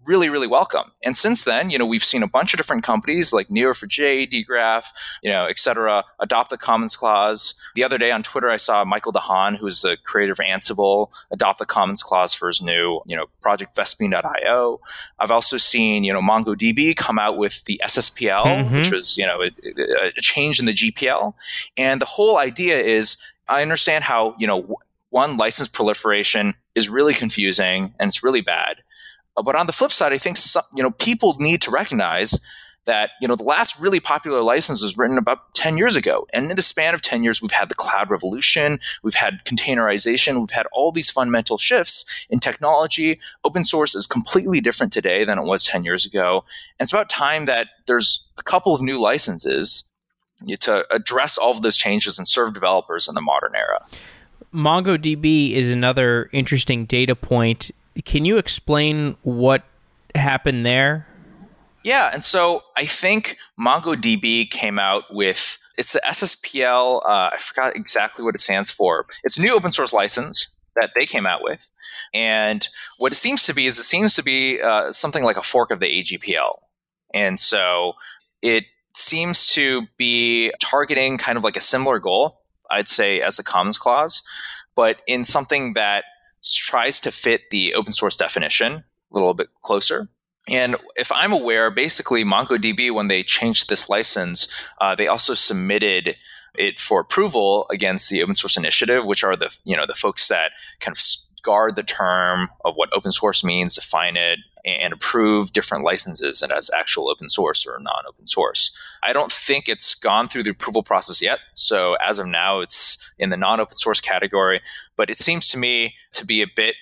[0.09, 0.91] really, really welcome.
[1.03, 4.85] And since then, you know, we've seen a bunch of different companies like Neo4j, dgraph,
[5.21, 7.53] you know, et cetera, adopt the Commons Clause.
[7.75, 11.59] The other day on Twitter, I saw Michael DeHaan, who's the creator of Ansible, adopt
[11.59, 14.79] the Commons Clause for his new, you know, project Vespene.io.
[15.19, 18.77] I've also seen, you know, MongoDB come out with the SSPL, Mhm.
[18.77, 19.51] which was, you know, a,
[20.17, 21.35] a change in the GPL.
[21.77, 23.17] And the whole idea is,
[23.47, 24.77] I understand how, you know,
[25.11, 28.77] one license proliferation is really confusing and it's really bad.
[29.39, 32.45] Uh, But on the flip side, I think some, you know people need to recognize
[32.85, 36.27] that you know the last really popular license was written about 10 years ago.
[36.33, 40.39] And in the span of 10 years we've had the cloud revolution we've had containerization
[40.39, 43.19] we've had all these fundamental shifts in technology.
[43.43, 46.43] Open source is completely different today than it was 10 years ago.
[46.79, 49.89] And it's about time that there's a couple of new licenses
[50.61, 53.79] to address all of those changes and serve developers in the modern era.
[54.53, 57.71] MongoDB is another interesting data point.
[58.05, 59.63] Can you explain what
[60.15, 61.07] happened there?
[61.83, 67.01] Yeah, and so I think MongoDB came out with it's the SSPL.
[67.05, 69.05] Uh, I forgot exactly what it stands for.
[69.23, 71.69] It's a new open source license that they came out with,
[72.13, 75.41] and what it seems to be is it seems to be uh, something like a
[75.41, 76.55] fork of the AGPL,
[77.13, 77.93] and so
[78.41, 83.43] it seems to be targeting kind of like a similar goal, I'd say, as the
[83.43, 84.21] Commons Clause,
[84.75, 86.03] but in something that
[86.43, 90.09] tries to fit the open source definition a little bit closer.
[90.47, 94.47] And if I'm aware, basically MongoDB, when they changed this license,
[94.81, 96.15] uh, they also submitted
[96.55, 100.27] it for approval against the Open Source Initiative, which are the you know the folks
[100.27, 100.99] that kind of
[101.43, 106.51] guard the term of what open source means, define it, and approve different licenses and
[106.51, 108.75] as actual open source or non-open source.
[109.03, 111.39] I don't think it's gone through the approval process yet.
[111.55, 114.61] So as of now, it's in the non-open source category.
[114.97, 116.75] But it seems to me to be a bit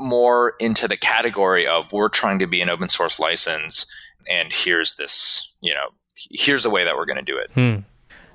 [0.00, 3.86] more into the category of we're trying to be an open source license
[4.28, 5.88] and here's this you know
[6.30, 7.76] here's the way that we're going to do it hmm.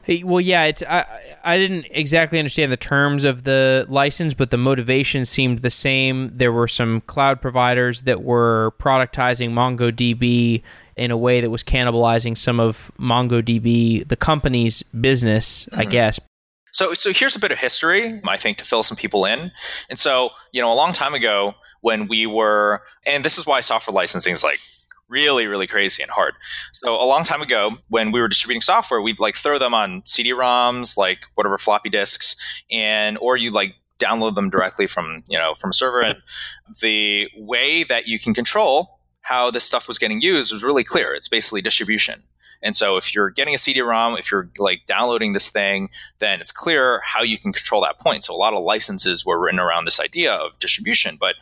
[0.05, 1.05] Hey, well yeah it's I,
[1.43, 6.31] I didn't exactly understand the terms of the license but the motivation seemed the same
[6.35, 10.63] there were some cloud providers that were productizing mongodb
[10.95, 15.81] in a way that was cannibalizing some of mongodb the company's business mm-hmm.
[15.81, 16.19] i guess
[16.71, 19.49] so, so here's a bit of history, I think, to fill some people in.
[19.89, 23.61] And so, you know, a long time ago, when we were, and this is why
[23.61, 24.59] software licensing is like
[25.07, 26.33] really, really crazy and hard.
[26.73, 30.03] So, a long time ago, when we were distributing software, we'd like throw them on
[30.05, 32.35] CD-ROMs, like whatever floppy disks,
[32.71, 36.01] and or you like download them directly from you know from a server.
[36.01, 36.17] And
[36.81, 41.13] the way that you can control how this stuff was getting used was really clear.
[41.13, 42.21] It's basically distribution.
[42.61, 45.89] And so if you're getting a CD-ROM, if you're like downloading this thing,
[46.19, 48.23] then it's clear how you can control that point.
[48.23, 51.17] So a lot of licenses were written around this idea of distribution.
[51.19, 51.35] But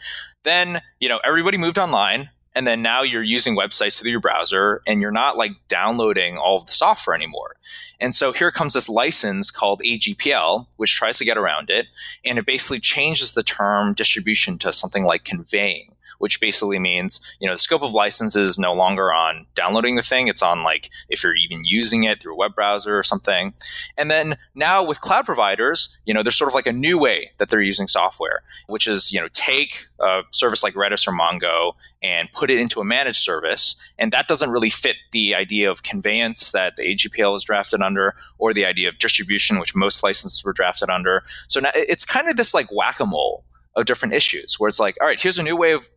[0.44, 4.82] then, you know, everybody moved online and then now you're using websites through your browser
[4.86, 7.56] and you're not like downloading all of the software anymore.
[8.00, 11.88] And so here comes this license called AGPL, which tries to get around it.
[12.24, 15.93] And it basically changes the term distribution to something like conveying
[16.24, 20.02] which basically means, you know, the scope of license is no longer on downloading the
[20.02, 20.30] thing.
[20.30, 23.54] It's on like if you're even using it through a web browser or something.
[23.98, 27.32] And then now with cloud providers, you know, there's sort of like a new way
[27.40, 31.74] that they're using software, which is, you know, take a service like Redis or Mongo
[32.02, 33.76] and put it into a managed service.
[34.00, 38.16] And that doesn't really fit the idea of conveyance that the AGPL is drafted under
[38.38, 41.26] or the idea of distribution, which most licenses were drafted under.
[41.50, 43.44] So now it's kind of this like whack a mole
[43.76, 45.90] of different issues where it's like, all right, here's a new way of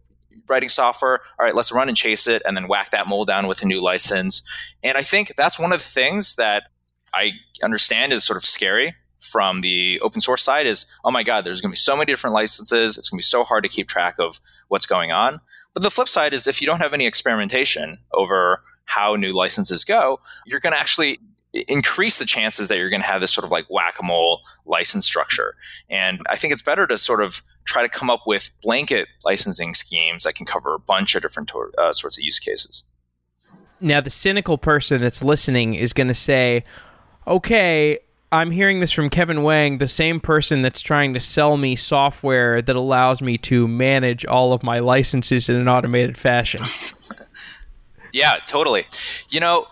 [0.49, 1.21] writing software.
[1.39, 3.67] All right, let's run and chase it and then whack that mole down with a
[3.67, 4.43] new license.
[4.83, 6.65] And I think that's one of the things that
[7.15, 7.33] I
[7.63, 11.61] understand is sort of scary from the open source side is, oh my God, there's
[11.61, 12.97] going to be so many different licenses.
[12.97, 15.41] It's going to be so hard to keep track of what's going on.
[15.75, 19.85] But the flip side is if you don't have any experimentation over how new licenses
[19.85, 21.19] go, you're going to actually
[21.69, 25.55] increase the chances that you're going to have this sort of like whack-a-mole license structure.
[25.89, 29.75] And I think it's better to sort of try to come up with blanket licensing
[29.75, 32.85] schemes that can cover a bunch of different to- uh, sorts of use cases.
[33.81, 36.65] Now, the cynical person that's listening is going to say,
[37.27, 37.99] okay,
[38.33, 42.61] I'm hearing this from Kevin Wang, the same person that's trying to sell me software
[42.63, 46.63] that allows me to manage all of my licenses in an automated fashion.
[48.13, 48.87] yeah, totally.
[49.31, 49.67] You know,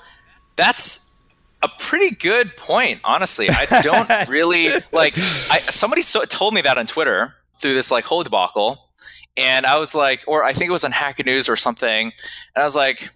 [0.57, 1.04] that's
[1.65, 3.49] a pretty good point, honestly.
[3.49, 5.15] I don't really like.
[5.51, 8.91] I, somebody so, told me that on Twitter through this like whole debacle,
[9.37, 12.13] and I was like, or I think it was on Hacker News or something,
[12.55, 13.09] and I was like,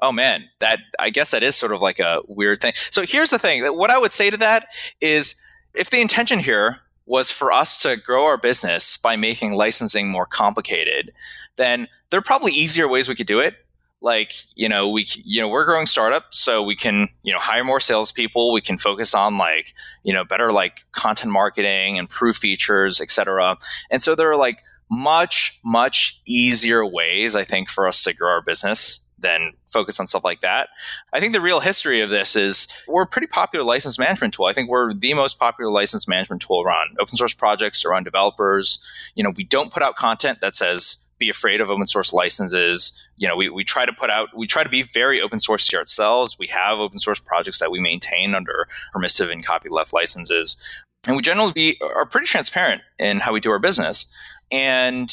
[0.00, 2.72] oh man, that I guess that is sort of like a weird thing.
[2.90, 4.68] So here's the thing: what I would say to that
[5.00, 5.34] is,
[5.74, 10.26] if the intention here was for us to grow our business by making licensing more
[10.26, 11.12] complicated,
[11.56, 13.54] then there are probably easier ways we could do it
[14.02, 17.64] like you know we you know we're growing startup so we can you know hire
[17.64, 23.00] more salespeople we can focus on like you know better like content marketing improve features
[23.00, 23.56] etc
[23.90, 28.30] and so there are like much much easier ways i think for us to grow
[28.30, 30.68] our business than focus on stuff like that.
[31.12, 34.46] I think the real history of this is we're a pretty popular license management tool.
[34.46, 38.78] I think we're the most popular license management tool around open source projects, around developers.
[39.14, 43.08] You know, we don't put out content that says be afraid of open source licenses.
[43.16, 45.68] You know, we, we try to put out, we try to be very open source
[45.68, 46.36] here ourselves.
[46.38, 50.56] We have open source projects that we maintain under permissive and copyleft licenses.
[51.06, 54.12] And we generally be, are pretty transparent in how we do our business.
[54.50, 55.08] And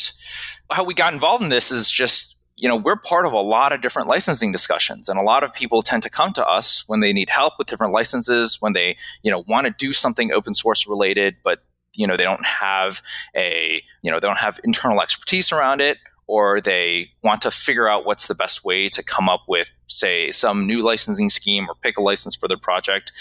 [0.72, 3.74] how we got involved in this is just, you know, we're part of a lot
[3.74, 5.10] of different licensing discussions.
[5.10, 7.68] And a lot of people tend to come to us when they need help with
[7.68, 11.64] different licenses, when they, you know, want to do something open source related, but
[11.96, 13.02] you know they don't have
[13.36, 17.88] a you know they don't have internal expertise around it or they want to figure
[17.88, 21.76] out what's the best way to come up with, say, some new licensing scheme or
[21.76, 23.12] pick a license for their project.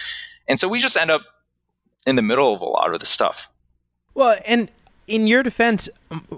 [0.48, 1.22] And so we just end up
[2.06, 3.50] in the middle of a lot of the stuff.
[4.14, 4.70] Well, and
[5.06, 5.88] in your defense,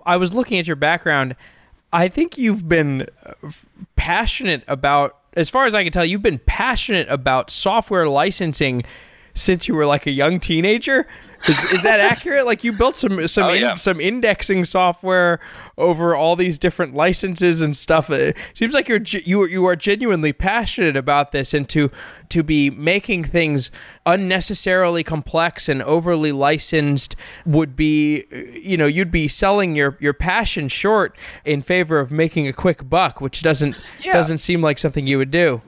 [0.07, 1.37] I was looking at your background.
[1.93, 3.51] I think you've been uh,
[3.97, 8.85] passionate about, as far as I can tell, you've been passionate about software licensing
[9.35, 11.07] since you were like a young teenager.
[11.49, 12.47] Is, is that accurate?
[12.47, 13.75] Like you built some some Oh, in, yeah.
[13.75, 15.41] some indexing software
[15.77, 18.09] over all these different licenses and stuff.
[18.11, 21.91] It seems like you're you you are genuinely passionate about this, and to
[22.31, 23.71] to be making things
[24.07, 30.13] unnecessarily complex and overly licensed would be, uh, you know, you'd be selling your your
[30.15, 34.13] passion short in favor of making a quick buck, which doesn't Yeah.
[34.15, 35.61] doesn't seem like something you would do.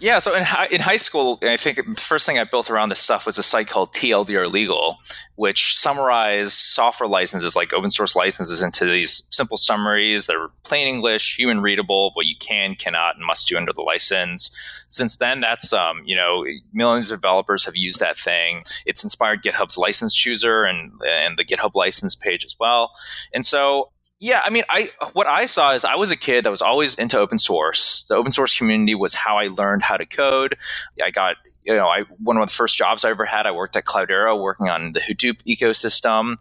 [0.00, 2.88] Yeah, so in high, in high school, I think the first thing I built around
[2.88, 4.96] this stuff was a site called TLDR Legal,
[5.36, 10.88] which summarized software licenses, like open source licenses, into these simple summaries that are plain
[10.88, 14.56] English, human readable, what you can, cannot, and must do under the license.
[14.88, 18.62] Since then, that's um, you know millions of developers have used that thing.
[18.86, 22.92] It's inspired GitHub's license chooser and and the GitHub license page as well.
[23.34, 26.50] And so yeah, I mean, I what I saw is I was a kid that
[26.50, 28.04] was always into open source.
[28.06, 30.56] The open source community was how I learned how to code.
[31.02, 33.76] I got you know, I one of the first jobs I ever had, I worked
[33.76, 36.36] at Cloudera working on the Hadoop ecosystem.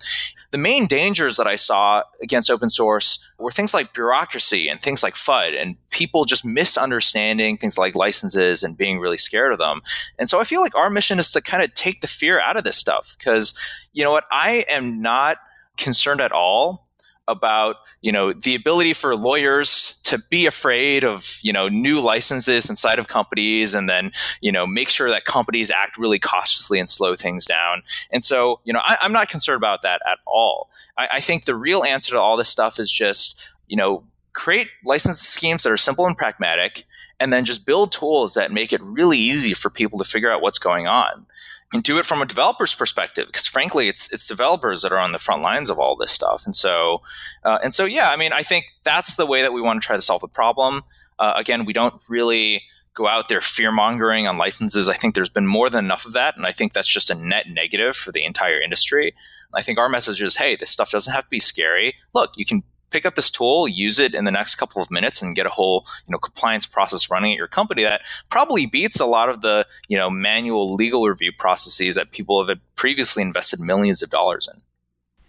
[0.52, 5.02] The main dangers that I saw against open source were things like bureaucracy and things
[5.02, 9.82] like FUD and people just misunderstanding things like licenses and being really scared of them.
[10.18, 12.58] And so I feel like our mission is to kind of take the fear out
[12.58, 13.58] of this stuff because
[13.94, 15.38] you know what, I am not
[15.78, 16.89] concerned at all
[17.30, 22.70] about you know the ability for lawyers to be afraid of you know new licenses
[22.70, 24.12] inside of companies and then
[24.42, 27.84] you know make sure that companies act really cautiously and slow things down.
[28.12, 30.70] And so you know I, i'm not concerned about that at all.
[30.98, 34.68] I, I think the real answer to all this stuff is just you know create
[34.84, 36.86] license schemes that are simple and pragmatic
[37.20, 40.42] and then just build tools that make it really easy for people to figure out
[40.42, 41.26] what's going on
[41.74, 45.12] and do it from a developer's perspective because frankly it's it's developers that are on
[45.12, 46.46] the front lines of all this stuff.
[46.46, 47.02] And so
[47.44, 49.86] uh, and so yeah i mean i think that's the way that we want to
[49.86, 50.84] try to solve the problem.
[51.20, 52.64] Uh, again we don't really
[52.96, 54.90] go out there fear mongering on licenses.
[54.90, 57.16] I think there's been more than enough of that and i think that's just a
[57.16, 59.14] net negative for the entire industry.
[59.56, 61.96] I think our message is hey this stuff doesn't have to be scary.
[62.14, 65.22] Look you can pick up this tool, use it in the next couple of minutes,
[65.22, 69.00] and get a whole you know compliance process running at your company that probably beats
[69.00, 73.60] a lot of the you know manual legal review processes that people have previously invested
[73.60, 74.62] millions of dollars in.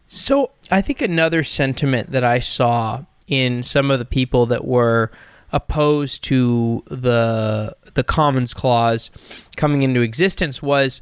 [0.07, 5.11] So I think another sentiment that I saw in some of the people that were
[5.53, 9.11] opposed to the the Commons Clause
[9.57, 11.01] coming into existence was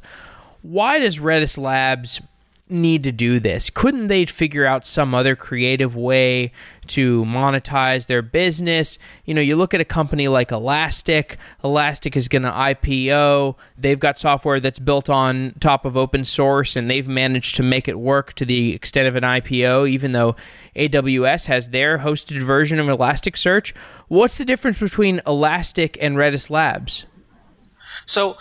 [0.61, 2.21] why does Redis Labs
[2.69, 3.69] need to do this?
[3.69, 6.51] Couldn't they figure out some other creative way
[6.87, 8.97] to monetize their business?
[9.25, 11.37] You know, you look at a company like Elastic.
[11.63, 13.55] Elastic is going to IPO.
[13.77, 17.87] They've got software that's built on top of open source and they've managed to make
[17.87, 20.35] it work to the extent of an IPO even though
[20.75, 23.73] AWS has their hosted version of Elasticsearch.
[24.07, 27.05] What's the difference between Elastic and Redis Labs?
[28.05, 28.37] So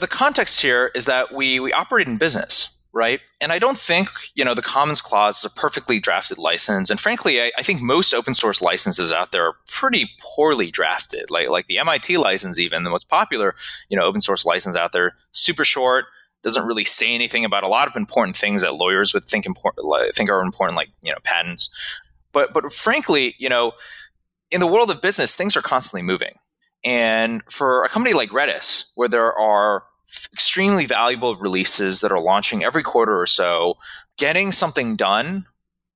[0.00, 3.20] the context here is that we we operate in business right?
[3.40, 6.90] And I don't think, you know, the Commons Clause is a perfectly drafted license.
[6.90, 11.30] And frankly, I, I, think most open source licenses out there are pretty poorly drafted.
[11.30, 13.54] Like like the MIT license, even the most popular,
[13.88, 16.06] you know, open source license out there, super short,
[16.42, 19.86] doesn't really say anything about a lot of important things that lawyers would think important,
[20.14, 21.70] think are important, like you know, patents.
[22.32, 23.72] But but frankly, you know,
[24.50, 26.34] in the world of business, things are constantly moving.
[26.82, 29.84] And for a company like Redis, where there are
[30.32, 33.74] extremely valuable releases that are launching every quarter or so
[34.16, 35.46] getting something done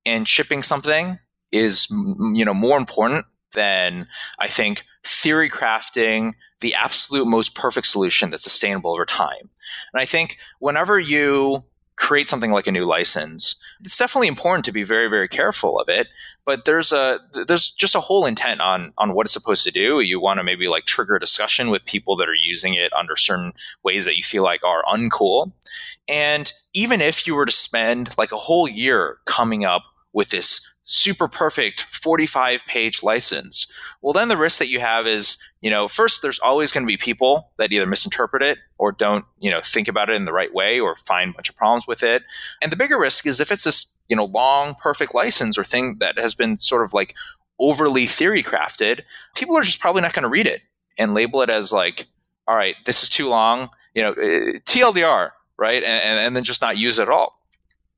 [0.06, 1.18] and shipping something
[1.52, 4.06] is you know more important than
[4.38, 9.50] i think theory crafting the absolute most perfect solution that's sustainable over time.
[9.92, 11.64] And i think whenever you
[11.96, 13.56] create something like a new license.
[13.80, 16.08] It's definitely important to be very very careful of it
[16.44, 20.00] but there's a there's just a whole intent on on what it's supposed to do.
[20.00, 23.16] You want to maybe like trigger a discussion with people that are using it under
[23.16, 23.52] certain
[23.82, 25.52] ways that you feel like are uncool.
[26.06, 30.63] And even if you were to spend like a whole year coming up with this
[30.84, 33.72] super perfect 45 page license.
[34.02, 36.90] Well then the risk that you have is you know first there's always going to
[36.90, 40.32] be people that either misinterpret it or don't you know think about it in the
[40.32, 42.22] right way or find a bunch of problems with it.
[42.60, 45.96] And the bigger risk is if it's this you know long perfect license or thing
[46.00, 47.14] that has been sort of like
[47.60, 49.02] overly theory crafted
[49.36, 50.60] people are just probably not going to read it
[50.98, 52.08] and label it as like
[52.48, 55.82] all right this is too long you know eh, tldr right?
[55.82, 57.38] And, and then just not use it at all.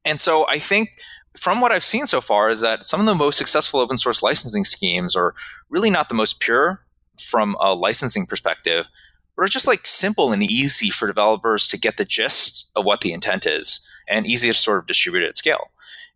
[0.05, 0.91] And so i think
[1.37, 4.23] from what I've seen so far is that some of the most successful open source
[4.23, 5.35] licensing schemes are
[5.69, 6.81] really not the most pure
[7.21, 8.89] from a licensing perspective,
[9.37, 13.01] but are just like simple and easy for developers to get the gist of what
[13.01, 15.71] the intent is and easy to sort of distribute at scale.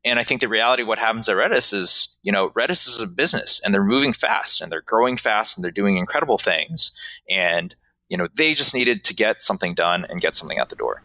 [0.05, 3.01] And I think the reality of what happens at Redis is, you know, Redis is
[3.03, 6.93] a business and they're moving fast and they're growing fast and they're doing incredible things.
[7.29, 7.75] And,
[8.09, 11.03] you know, they just needed to get something done and get something out the door.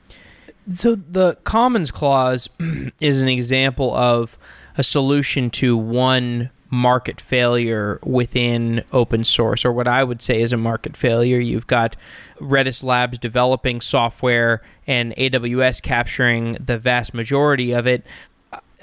[0.73, 2.49] So the Commons Clause
[2.99, 4.37] is an example of
[4.77, 10.51] a solution to one market failure within open source, or what I would say is
[10.51, 11.39] a market failure.
[11.39, 11.95] You've got
[12.39, 18.03] Redis Labs developing software and AWS capturing the vast majority of it.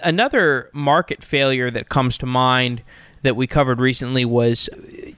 [0.03, 2.83] Another market failure that comes to mind
[3.22, 4.68] that we covered recently was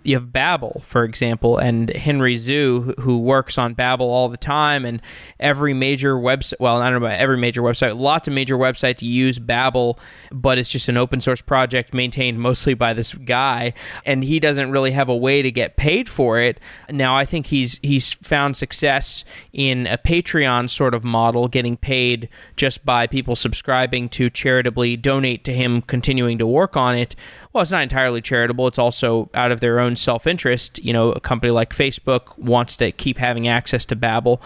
[0.02, 4.84] you have Babel, for example, and Henry Zhu, who works on Babel all the time,
[4.84, 5.00] and
[5.40, 9.00] every major website, well, I don't know about every major website, lots of major websites
[9.00, 9.98] use Babel,
[10.30, 13.72] but it's just an open source project maintained mostly by this guy,
[14.05, 16.61] and he doesn't really have a way to get paid for it.
[16.90, 22.28] Now, I think he's he's found success in a Patreon sort of model, getting paid
[22.57, 27.16] just by people subscribing to charitably donate to him continuing to work on it
[27.55, 28.66] well, it's not entirely charitable.
[28.66, 30.84] It's also out of their own self interest.
[30.84, 34.42] You know, a company like Facebook wants to keep having access to Babel.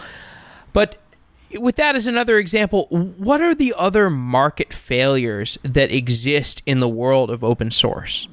[0.73, 1.01] But
[1.59, 6.87] with that as another example, what are the other market failures that exist in the
[6.87, 8.27] world of open source?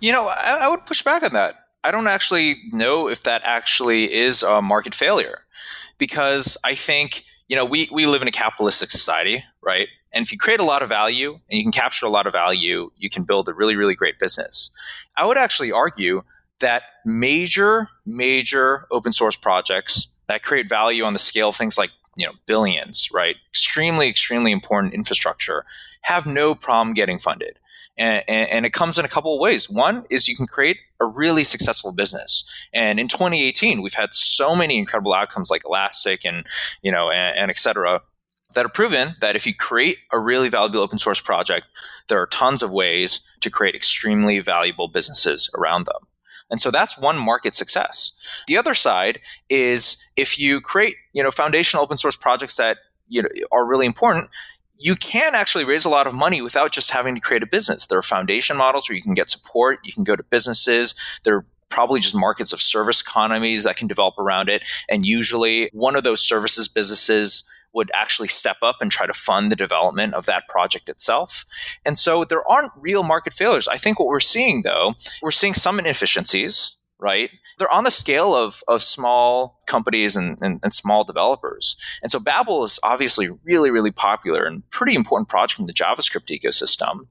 [0.00, 1.64] You know, I, I would push back on that.
[1.82, 5.40] I don't actually know if that actually is a market failure
[5.96, 9.88] because I think, you know, we, we live in a capitalistic society, right?
[10.14, 12.32] And if you create a lot of value and you can capture a lot of
[12.32, 14.70] value, you can build a really, really great business.
[15.16, 16.22] I would actually argue
[16.60, 21.90] that major, major open source projects that create value on the scale of things like
[22.16, 23.36] you know billions, right?
[23.50, 25.64] Extremely, extremely important infrastructure
[26.02, 27.58] have no problem getting funded.
[27.96, 29.70] And, and, and, it comes in a couple of ways.
[29.70, 32.44] One is you can create a really successful business.
[32.72, 36.44] And in 2018, we've had so many incredible outcomes like Elastic and,
[36.82, 38.02] you know, and, and et cetera,
[38.54, 41.66] that are proven that if you create a really valuable open source project,
[42.08, 46.06] there are tons of ways to create extremely valuable businesses around them.
[46.50, 48.12] And so that's one market success.
[48.46, 52.78] The other side is if you create, you know, foundational open source projects that
[53.08, 54.28] you know are really important,
[54.76, 57.86] you can actually raise a lot of money without just having to create a business.
[57.86, 60.94] There are foundation models where you can get support, you can go to businesses.
[61.24, 64.62] There are probably just markets of service economies that can develop around it.
[64.88, 69.50] And usually one of those services businesses would actually step up and try to fund
[69.50, 71.44] the development of that project itself.
[71.84, 73.68] And so there aren't real market failures.
[73.68, 77.30] I think what we're seeing though, we're seeing some inefficiencies, right?
[77.58, 81.76] they're on the scale of, of small companies and, and, and, small developers.
[82.02, 86.36] And so Babel is obviously really, really popular and pretty important project in the JavaScript
[86.36, 87.06] ecosystem.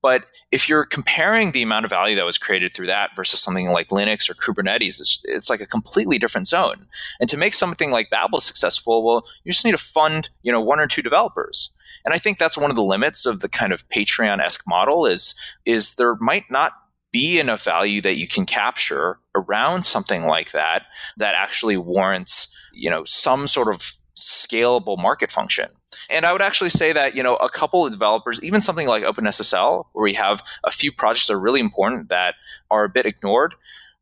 [0.00, 3.70] But if you're comparing the amount of value that was created through that versus something
[3.70, 6.86] like Linux or Kubernetes, it's, it's like a completely different zone.
[7.20, 10.60] And to make something like Babel successful, well, you just need to fund, you know,
[10.60, 11.70] one or two developers.
[12.04, 15.34] And I think that's one of the limits of the kind of Patreon-esque model is,
[15.64, 16.72] is there might not
[17.12, 20.84] be enough value that you can capture around something like that
[21.16, 25.68] that actually warrants you know some sort of scalable market function.
[26.10, 29.02] And I would actually say that, you know, a couple of developers, even something like
[29.04, 32.34] OpenSSL, where we have a few projects that are really important that
[32.70, 33.54] are a bit ignored,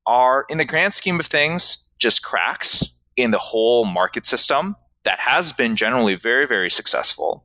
[0.07, 4.75] are in the grand scheme of things just cracks in the whole market system
[5.05, 7.45] that has been generally very, very successful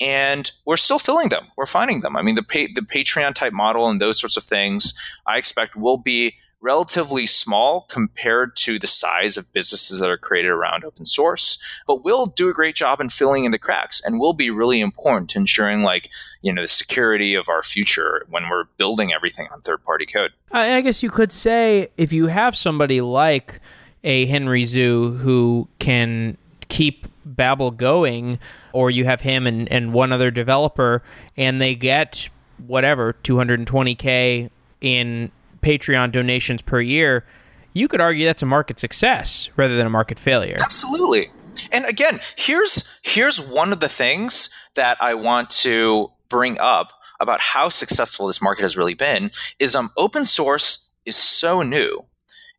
[0.00, 1.46] and we're still filling them.
[1.56, 2.16] We're finding them.
[2.16, 4.94] I mean, the pa- the Patreon type model and those sorts of things,
[5.26, 10.48] I expect will be relatively small compared to the size of businesses that are created
[10.48, 14.18] around open source but we'll do a great job in filling in the cracks and
[14.18, 16.08] will be really important to ensuring like
[16.40, 20.32] you know the security of our future when we're building everything on third party code
[20.52, 23.60] i guess you could say if you have somebody like
[24.02, 26.38] a henry zhu who can
[26.68, 28.38] keep babel going
[28.72, 31.02] or you have him and, and one other developer,
[31.36, 32.28] and they get
[32.66, 34.50] whatever 220k
[34.80, 35.30] in
[35.62, 37.24] Patreon donations per year,
[37.72, 40.58] you could argue that's a market success rather than a market failure.
[40.60, 41.30] Absolutely.
[41.72, 47.40] And again, here's here's one of the things that I want to bring up about
[47.40, 52.04] how successful this market has really been is um open source is so new.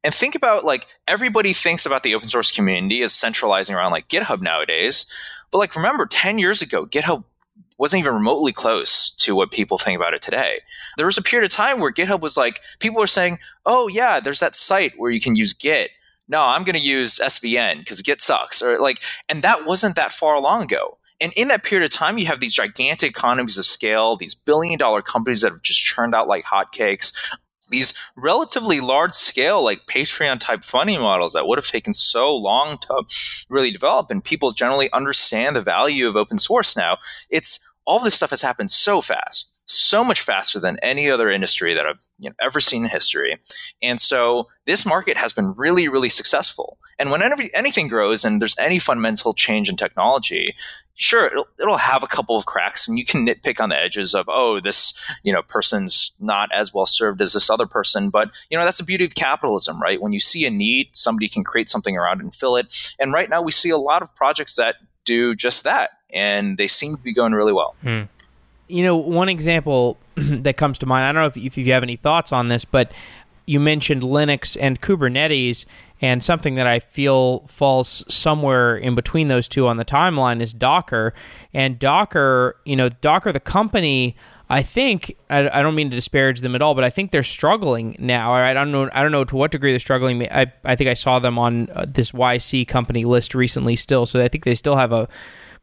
[0.05, 4.07] And think about like everybody thinks about the open source community as centralizing around like
[4.07, 5.07] GitHub nowadays.
[5.49, 7.23] But like, remember, 10 years ago, GitHub
[7.79, 10.59] wasn't even remotely close to what people think about it today.
[10.97, 14.19] There was a period of time where GitHub was like, people were saying, oh, yeah,
[14.19, 15.89] there's that site where you can use Git.
[16.27, 18.61] No, I'm going to use SVN because Git sucks.
[18.61, 20.99] Or like, and that wasn't that far long ago.
[21.19, 24.77] And in that period of time, you have these gigantic economies of scale, these billion
[24.77, 27.15] dollar companies that have just churned out like hotcakes,
[27.69, 32.77] these relatively large scale, like Patreon type funding models that would have taken so long
[32.79, 33.03] to
[33.49, 34.11] really develop.
[34.11, 36.97] And people generally understand the value of open source now.
[37.29, 41.73] It's all this stuff has happened so fast so much faster than any other industry
[41.73, 43.37] that I've you know, ever seen in history.
[43.81, 46.77] And so this market has been really, really successful.
[46.99, 50.55] And whenever anything grows and there's any fundamental change in technology,
[50.95, 54.15] sure, it'll, it'll have a couple of cracks and you can nitpick on the edges
[54.15, 58.09] of, oh, this, you know, person's not as well served as this other person.
[58.09, 60.01] But, you know, that's the beauty of capitalism, right?
[60.01, 62.95] When you see a need, somebody can create something around it and fill it.
[62.99, 65.91] And right now we see a lot of projects that do just that.
[66.11, 67.75] And they seem to be going really well.
[67.81, 68.03] Hmm
[68.67, 71.83] you know, one example that comes to mind, I don't know if, if you have
[71.83, 72.91] any thoughts on this, but
[73.45, 75.65] you mentioned Linux and Kubernetes,
[76.01, 80.53] and something that I feel falls somewhere in between those two on the timeline is
[80.53, 81.13] Docker.
[81.53, 84.15] And Docker, you know, Docker, the company,
[84.49, 87.23] I think I, I, don't mean to disparage them at all, but I think they're
[87.23, 88.33] struggling now.
[88.33, 88.89] I don't know.
[88.93, 90.21] I don't know to what degree they're struggling.
[90.29, 94.05] I I think I saw them on uh, this YC company list recently, still.
[94.05, 95.07] So I think they still have a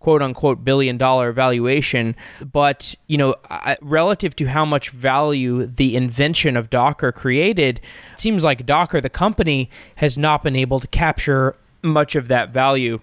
[0.02, 2.16] quote unquote billion dollar valuation.
[2.40, 3.36] But, you know,
[3.80, 7.80] relative to how much value the invention of Docker created,
[8.16, 13.00] seems like Docker, the company, has not been able to capture much of that value.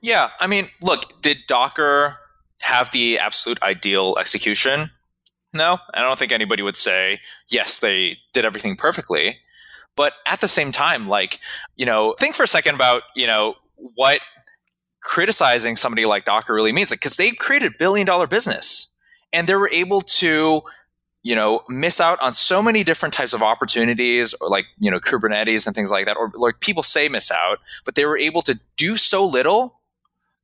[0.00, 0.30] Yeah.
[0.40, 2.16] I mean, look, did Docker
[2.60, 4.90] have the absolute ideal execution?
[5.52, 9.38] No, I don't think anybody would say, yes, they did everything perfectly.
[9.96, 11.40] But at the same time, like,
[11.76, 13.54] you know, think for a second about, you know,
[13.96, 14.20] what
[15.02, 18.88] criticizing somebody like Docker really means it because they created a billion dollar business
[19.32, 20.62] and they were able to
[21.22, 25.00] you know miss out on so many different types of opportunities or like you know
[25.00, 28.40] kubernetes and things like that or like people say miss out but they were able
[28.42, 29.80] to do so little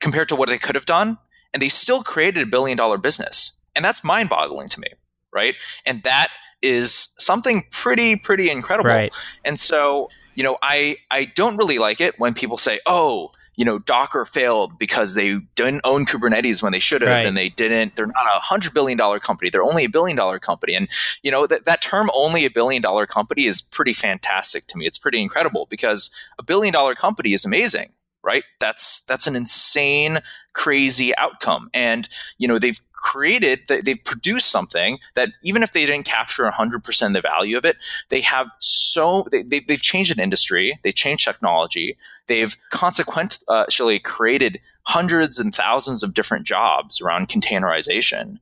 [0.00, 1.16] compared to what they could have done
[1.52, 3.52] and they still created a billion dollar business.
[3.76, 4.88] And that's mind boggling to me
[5.34, 5.57] right?
[5.84, 6.28] And that
[6.62, 8.88] is something pretty pretty incredible.
[8.88, 9.12] Right.
[9.44, 13.64] and so you know i i don't really like it when people say oh you
[13.64, 17.26] know, Docker failed because they didn't own Kubernetes when they should have, right.
[17.26, 17.96] and they didn't.
[17.96, 20.74] They're not a hundred billion dollar company; they're only a billion dollar company.
[20.74, 20.88] And
[21.22, 24.86] you know that that term "only a billion dollar company" is pretty fantastic to me.
[24.86, 27.92] It's pretty incredible because a billion dollar company is amazing,
[28.22, 28.44] right?
[28.61, 30.18] That's that's an insane,
[30.52, 31.70] crazy outcome.
[31.72, 37.07] And you know they've created, they've produced something that even if they didn't capture 100%
[37.07, 37.76] of the value of it,
[38.09, 41.98] they have so they, have changed an industry, they changed technology,
[42.28, 48.38] they've consequently created hundreds and thousands of different jobs around containerization.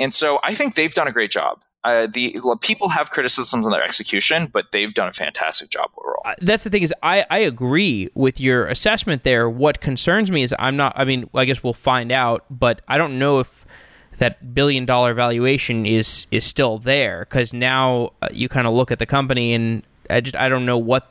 [0.00, 1.60] And so I think they've done a great job.
[1.84, 6.20] Uh, the people have criticisms on their execution, but they've done a fantastic job overall.
[6.24, 9.48] Uh, that's the thing is, I, I agree with your assessment there.
[9.48, 10.92] What concerns me is I'm not.
[10.96, 13.64] I mean, I guess we'll find out, but I don't know if
[14.20, 18.92] that billion dollar valuation is is still there because now uh, you kind of look
[18.92, 21.10] at the company and I just I don't know what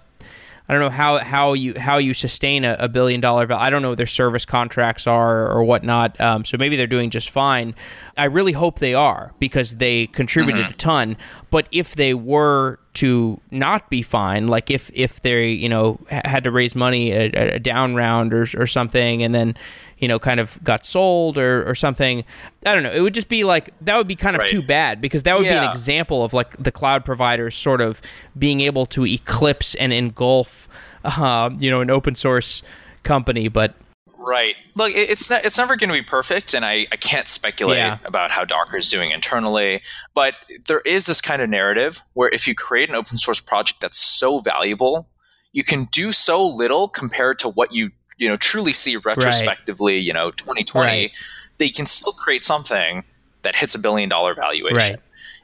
[0.70, 3.64] I don't know how, how you how you sustain a, a billion dollar value.
[3.64, 6.22] I don't know what their service contracts are or whatnot.
[6.22, 7.74] Um, so maybe they're doing just fine.
[8.16, 10.74] I really hope they are because they contributed mm-hmm.
[10.74, 11.18] a ton.
[11.50, 16.44] But if they were to not be fine, like if if they you know had
[16.44, 19.56] to raise money a, a down round or or something, and then
[20.00, 22.24] you know kind of got sold or or something,
[22.66, 22.92] I don't know.
[22.92, 24.50] It would just be like that would be kind of right.
[24.50, 25.60] too bad because that would yeah.
[25.60, 28.02] be an example of like the cloud providers sort of
[28.38, 30.68] being able to eclipse and engulf,
[31.04, 32.64] uh, you know, an open source
[33.04, 33.76] company, but.
[34.22, 34.56] Right.
[34.76, 38.00] Look, it's not, it's never going to be perfect, and I, I can't speculate yeah.
[38.04, 39.82] about how Docker is doing internally.
[40.14, 40.34] But
[40.68, 43.98] there is this kind of narrative where if you create an open source project that's
[43.98, 45.08] so valuable,
[45.54, 49.96] you can do so little compared to what you you know truly see retrospectively.
[49.96, 50.04] Right.
[50.04, 51.12] You know, 2020, right.
[51.58, 53.06] that you can still create something
[53.44, 54.78] that hits a billion dollar valuation.
[54.78, 55.00] Right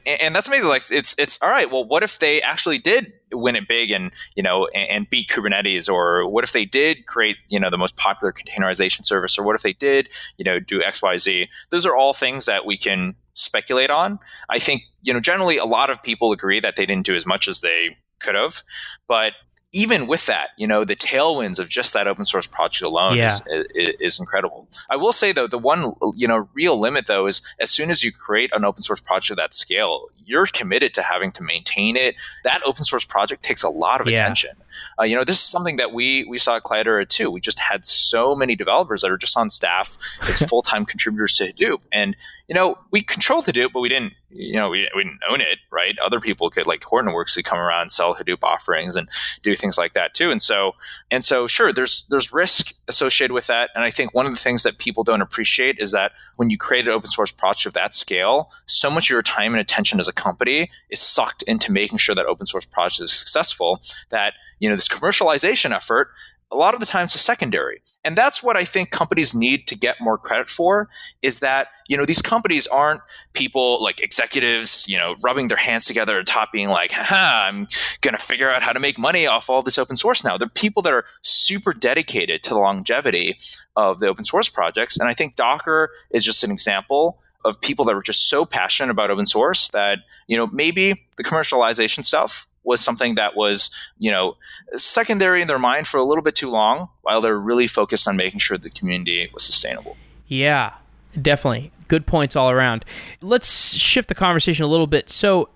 [0.06, 0.68] and, and, that's amazing.
[0.68, 1.70] Like it's it's all right.
[1.70, 5.28] Well, what if they actually did win it big and you know and, and, beat
[5.28, 9.44] Kubernetes, or what if they did create you know the most popular containerization service, or
[9.44, 10.08] what if they did
[10.38, 11.48] you know do X Y Z?
[11.70, 14.18] Those are all things that we can speculate on.
[14.48, 17.26] I think you know generally a lot of people agree that they didn't do as
[17.26, 18.62] much as they could have,
[19.06, 19.32] but
[19.76, 23.26] even with that, you know, the tailwinds of just that open source project alone yeah.
[23.26, 24.66] is, is, is, incredible.
[24.88, 28.02] I will say though, the one you know real limit though is as soon as
[28.02, 31.94] you create an open source project of that scale, you're committed to having to maintain
[31.94, 32.14] it.
[32.42, 34.14] That open source project takes a lot of yeah.
[34.14, 34.52] attention.
[34.98, 37.30] Uh, you know, this is something that we we saw at Cloudera too.
[37.30, 41.36] We just had so many developers that are just on staff as full time contributors
[41.36, 42.16] to Hadoop, and
[42.48, 45.58] you know, we controlled Hadoop, but we didn't you know, we, we didn't own it,
[45.70, 45.98] right?
[45.98, 49.08] Other people could, like Hortonworks, could come around, sell Hadoop offerings, and
[49.42, 50.30] do things like that too.
[50.30, 50.72] And so,
[51.10, 53.70] and so, sure, there's there's risk associated with that.
[53.74, 56.58] And I think one of the things that people don't appreciate is that when you
[56.58, 59.98] create an open source project of that scale, so much of your time and attention
[60.00, 63.82] as a company is sucked into making sure that open source project is successful.
[64.10, 66.10] That you know this commercialization effort
[66.52, 67.82] a lot of the times is secondary.
[68.04, 70.88] And that's what I think companies need to get more credit for
[71.22, 73.00] is that, you know, these companies aren't
[73.32, 77.66] people like executives, you know, rubbing their hands together at top being like, haha, I'm
[78.02, 80.38] going to figure out how to make money off all this open source now.
[80.38, 83.38] They're people that are super dedicated to the longevity
[83.74, 84.96] of the open source projects.
[84.96, 88.90] And I think Docker is just an example of people that were just so passionate
[88.90, 94.10] about open source that, you know, maybe the commercialization stuff was something that was, you
[94.10, 94.36] know,
[94.74, 98.16] secondary in their mind for a little bit too long while they're really focused on
[98.16, 99.96] making sure the community was sustainable.
[100.26, 100.74] Yeah,
[101.20, 101.70] definitely.
[101.88, 102.84] Good points all around.
[103.22, 105.08] Let's shift the conversation a little bit.
[105.08, 105.48] So,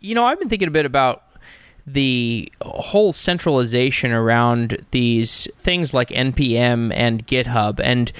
[0.00, 1.24] you know, I've been thinking a bit about
[1.86, 8.12] the whole centralization around these things like npm and github and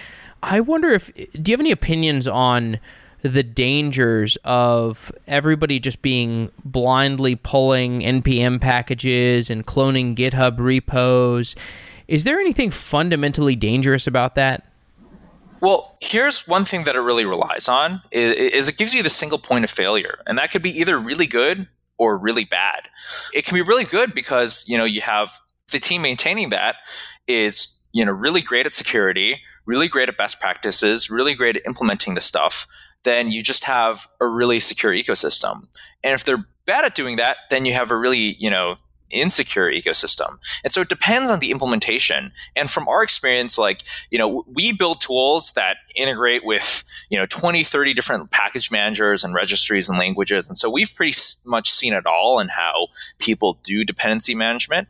[0.42, 2.80] i wonder if do you have any opinions on
[3.22, 11.54] the dangers of everybody just being blindly pulling npm packages and cloning GitHub repos.
[12.08, 14.66] Is there anything fundamentally dangerous about that?
[15.60, 19.38] Well, here's one thing that it really relies on is, it gives you the single
[19.38, 21.68] point of failure, and that could be either really good
[21.98, 22.88] or really bad.
[23.34, 25.38] It can be really good because you know you have
[25.70, 26.76] the team maintaining that
[27.28, 31.66] is you know really great at security, really great at best practices, really great at
[31.66, 32.66] implementing the stuff
[33.04, 35.66] then you just have a really secure ecosystem.
[36.04, 38.76] And if they're bad at doing that, then you have a really, you know,
[39.10, 40.38] insecure ecosystem.
[40.62, 42.32] And so it depends on the implementation.
[42.56, 47.26] And from our experience, like, you know, we build tools that integrate with, you know,
[47.26, 50.48] 20, 30 different package managers and registries and languages.
[50.48, 52.88] And so we've pretty much seen it all in how
[53.18, 54.88] people do dependency management.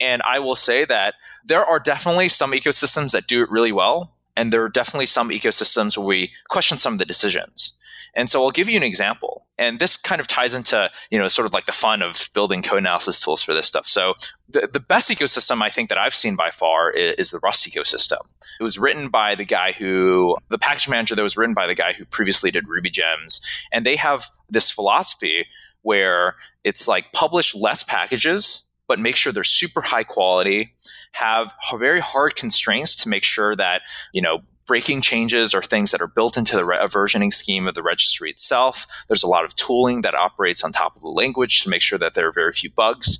[0.00, 4.12] And I will say that there are definitely some ecosystems that do it really well
[4.36, 7.78] and there are definitely some ecosystems where we question some of the decisions.
[8.14, 9.46] And so I'll give you an example.
[9.58, 12.62] And this kind of ties into, you know, sort of like the fun of building
[12.62, 13.86] code analysis tools for this stuff.
[13.86, 14.14] So
[14.48, 17.66] the, the best ecosystem I think that I've seen by far is, is, the Rust
[17.66, 18.20] ecosystem.
[18.60, 21.74] It was written by the guy who, the package manager that was written by the
[21.74, 23.40] guy who previously did Ruby Gems.
[23.72, 25.46] And they have this philosophy
[25.82, 30.74] where it's like publish less packages, but make sure they're super high quality
[31.12, 33.82] have very hard constraints to make sure that,
[34.12, 37.74] you know, breaking changes are things that are built into the re- versioning scheme of
[37.74, 38.86] the registry itself.
[39.08, 41.98] There's a lot of tooling that operates on top of the language to make sure
[41.98, 43.18] that there are very few bugs.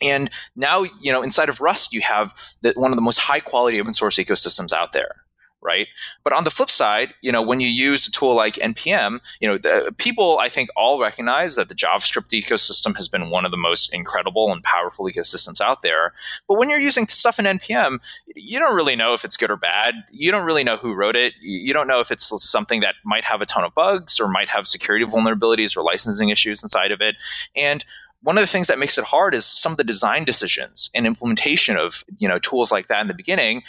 [0.00, 3.40] And now, you know, inside of Rust, you have the, one of the most high
[3.40, 5.12] quality open source ecosystems out there
[5.60, 5.88] right?
[6.24, 9.48] But on the flip side, you know, when you use a tool like npm, you
[9.48, 13.50] know, the, people I think all recognize that the JavaScript ecosystem has been one of
[13.50, 16.12] the most incredible and powerful ecosystems out there.
[16.46, 17.98] But when you're using stuff in npm,
[18.34, 19.94] you don't really know if it's good or bad.
[20.10, 21.34] You don't really know who wrote it.
[21.40, 24.48] You don't know if it's something that might have a ton of bugs or might
[24.48, 27.16] have security vulnerabilities or licensing issues inside of it.
[27.56, 27.84] And
[28.22, 31.06] one of the things that makes it hard is some of the design decisions and
[31.06, 33.62] implementation of you know tools like that in the beginning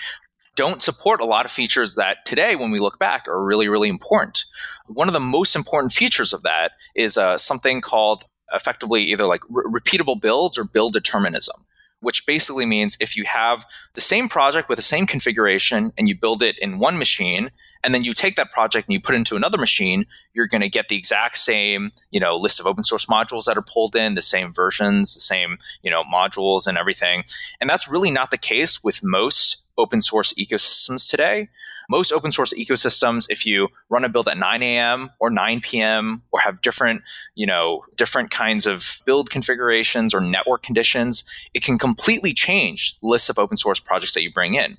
[0.59, 3.87] don't support a lot of features that today, when we look back, are really, really
[3.87, 4.43] important.
[4.87, 9.39] One of the most important features of that is uh, something called effectively either like
[9.47, 11.55] re- repeatable builds or build determinism
[12.01, 16.15] which basically means if you have the same project with the same configuration and you
[16.15, 17.51] build it in one machine
[17.83, 20.61] and then you take that project and you put it into another machine you're going
[20.61, 23.95] to get the exact same you know list of open source modules that are pulled
[23.95, 27.23] in the same versions the same you know modules and everything
[27.59, 31.49] and that's really not the case with most open source ecosystems today.
[31.89, 35.09] Most open source ecosystems, if you run a build at 9 a.m.
[35.19, 36.21] or 9 p.m.
[36.31, 37.01] or have different,
[37.33, 43.27] you know, different kinds of build configurations or network conditions, it can completely change lists
[43.27, 44.77] of open source projects that you bring in.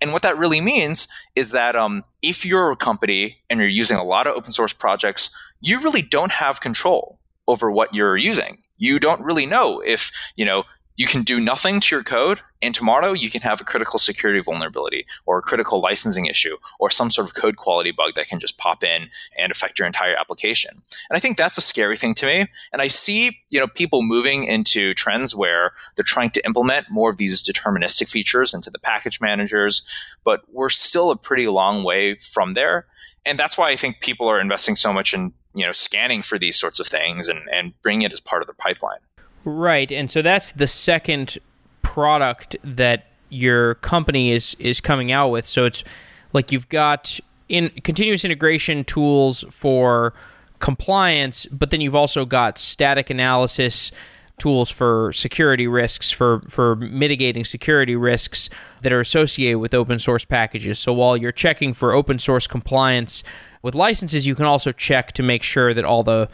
[0.00, 3.98] And what that really means is that um, if you're a company and you're using
[3.98, 8.62] a lot of open source projects, you really don't have control over what you're using
[8.78, 10.64] you don't really know if you know
[10.96, 14.40] you can do nothing to your code, and tomorrow you can have a critical security
[14.40, 18.40] vulnerability or a critical licensing issue or some sort of code quality bug that can
[18.40, 20.70] just pop in and affect your entire application.
[21.10, 22.46] And I think that's a scary thing to me.
[22.72, 27.10] And I see, you know, people moving into trends where they're trying to implement more
[27.10, 29.86] of these deterministic features into the package managers,
[30.24, 32.86] but we're still a pretty long way from there.
[33.24, 36.38] And that's why I think people are investing so much in, you know, scanning for
[36.38, 39.00] these sorts of things and, and bringing it as part of their pipeline.
[39.48, 41.38] Right, and so that's the second
[41.82, 45.46] product that your company is is coming out with.
[45.46, 45.84] So it's
[46.32, 50.14] like you've got in continuous integration tools for
[50.58, 53.92] compliance, but then you've also got static analysis
[54.36, 58.50] tools for security risks for for mitigating security risks
[58.82, 60.80] that are associated with open source packages.
[60.80, 63.22] So while you're checking for open source compliance
[63.62, 66.28] with licenses, you can also check to make sure that all the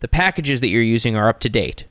[0.00, 1.84] the packages that you're using are up to date.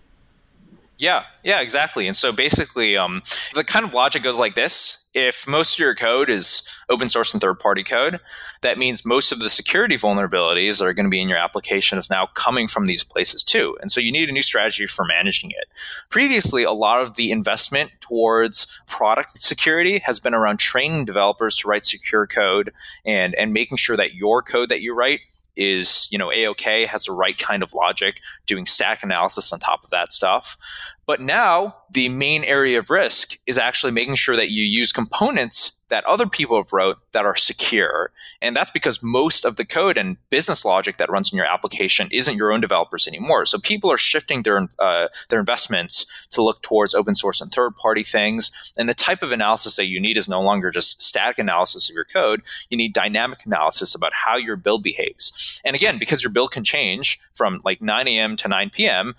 [0.97, 2.07] Yeah, yeah, exactly.
[2.07, 3.21] And so basically, um,
[3.53, 5.05] the kind of logic goes like this.
[5.13, 8.19] If most of your code is open source and third party code,
[8.61, 11.97] that means most of the security vulnerabilities that are going to be in your application
[11.97, 13.77] is now coming from these places too.
[13.79, 15.67] And so you need a new strategy for managing it.
[16.09, 21.67] Previously, a lot of the investment towards product security has been around training developers to
[21.67, 22.73] write secure code
[23.05, 25.19] and, and making sure that your code that you write
[25.55, 29.83] is you know a-ok has the right kind of logic doing stack analysis on top
[29.83, 30.57] of that stuff
[31.05, 35.81] but now the main area of risk is actually making sure that you use components
[35.89, 38.11] that other people have wrote that are secure.
[38.41, 42.07] And that's because most of the code and business logic that runs in your application
[42.11, 43.45] isn't your own developers anymore.
[43.45, 47.75] So people are shifting their uh, their investments to look towards open source and third
[47.75, 48.51] party things.
[48.77, 51.95] And the type of analysis that you need is no longer just static analysis of
[51.95, 52.41] your code.
[52.69, 55.61] You need dynamic analysis about how your build behaves.
[55.63, 58.35] And again, because your build can change from like 9 a.m.
[58.37, 59.15] to 9 p.m.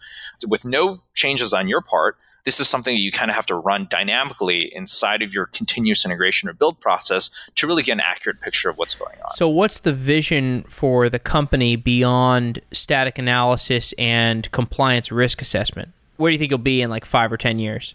[0.46, 2.16] with no changes on your part,
[2.46, 6.04] this is something that you kind of have to run dynamically inside of your continuous
[6.04, 9.32] integration or build process to really get an accurate picture of what's going on.
[9.32, 15.90] So, what's the vision for the company beyond static analysis and compliance risk assessment?
[16.18, 17.94] Where do you think it'll be in like five or 10 years?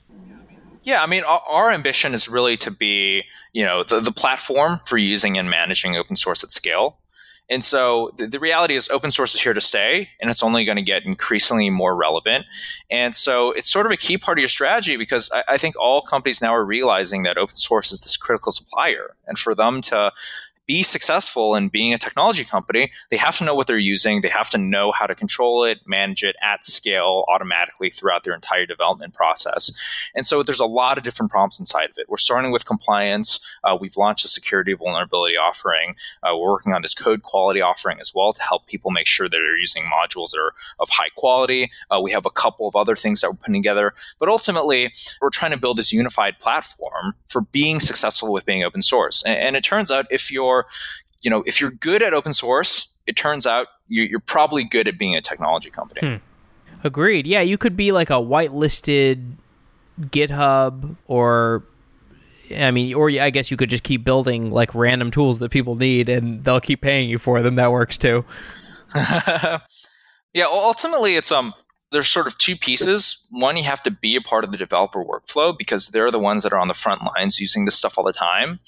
[0.83, 3.23] Yeah, I mean, our, our ambition is really to be,
[3.53, 6.97] you know, the, the platform for using and managing open source at scale.
[7.51, 10.63] And so the, the, reality is open source is here to stay and it's only
[10.63, 12.45] going to get increasingly more relevant.
[12.89, 15.75] And so it's sort of a key part of your strategy because I, I think
[15.77, 19.17] all companies now are realizing that open source is this critical supplier.
[19.27, 20.13] And for them to
[20.67, 24.21] be successful in being a technology company, they have to know what they're using.
[24.21, 28.33] They have to know how to control it, manage it at scale automatically throughout their
[28.33, 29.71] entire development process.
[30.15, 32.07] And so there's a lot of different problems inside of it.
[32.07, 33.39] We're starting with compliance.
[33.63, 35.95] Uh, we've launched a security vulnerability offering.
[36.23, 39.27] Uh, we're working on this code quality offering as well to help people make sure
[39.27, 41.71] that they're using modules that are of high quality.
[41.89, 43.93] Uh, we have a couple of other things that we're putting together.
[44.19, 48.81] But ultimately, we're trying to build this unified platform for being successful with being open
[48.81, 49.23] source.
[49.23, 50.60] and, and it turns out if you're
[51.21, 54.97] you know, if you're good at open source, it turns out you're, probably good at
[54.97, 56.01] being a technology company.
[56.01, 56.15] Hmm.
[56.83, 57.27] Agreed.
[57.27, 59.33] Yeah, you could be like a whitelisted
[59.99, 61.63] GitHub or
[62.55, 65.75] I mean, or I guess you could just keep building like random tools that people
[65.75, 67.55] need and they'll keep paying you for them.
[67.55, 68.25] That works too.
[68.95, 69.59] yeah,
[70.45, 71.53] ultimately it's um
[71.91, 73.25] there's sort of two pieces.
[73.31, 76.43] One, you have to be a part of the developer workflow because they're the ones
[76.43, 78.59] that are on the front lines using this stuff all the time.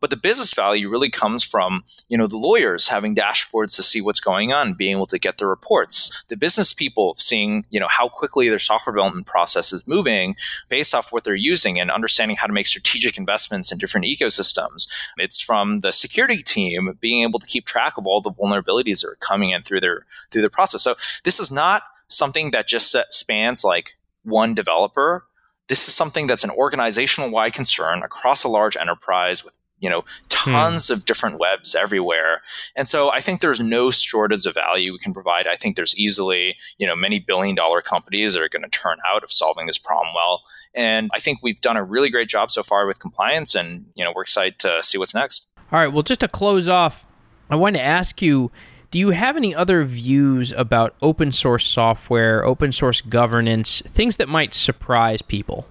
[0.00, 4.00] But the business value really comes from, you know, the lawyers having dashboards to see
[4.00, 6.10] what's going on, being able to get the reports.
[6.28, 10.36] The business people seeing, you know, how quickly their software development process is moving
[10.70, 14.88] based off what they're using and understanding how to make strategic investments in different ecosystems.
[15.18, 19.08] It's from the security team being able to keep track of all the vulnerabilities that
[19.08, 20.82] are coming in through their through their process.
[20.82, 25.24] So this is not something that just spans like one developer.
[25.68, 30.04] This is something that's an organizational wide concern across a large enterprise with you know
[30.28, 30.92] tons hmm.
[30.92, 32.42] of different webs everywhere
[32.76, 35.96] and so i think there's no shortage of value we can provide i think there's
[35.98, 39.66] easily you know many billion dollar companies that are going to turn out of solving
[39.66, 40.42] this problem well
[40.74, 44.04] and i think we've done a really great job so far with compliance and you
[44.04, 47.04] know we're excited to see what's next all right well just to close off
[47.48, 48.50] i wanted to ask you
[48.90, 54.28] do you have any other views about open source software, open source governance, things that
[54.28, 55.66] might surprise people?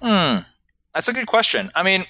[0.00, 0.38] Hmm,
[0.94, 1.70] that's a good question.
[1.74, 2.06] I mean,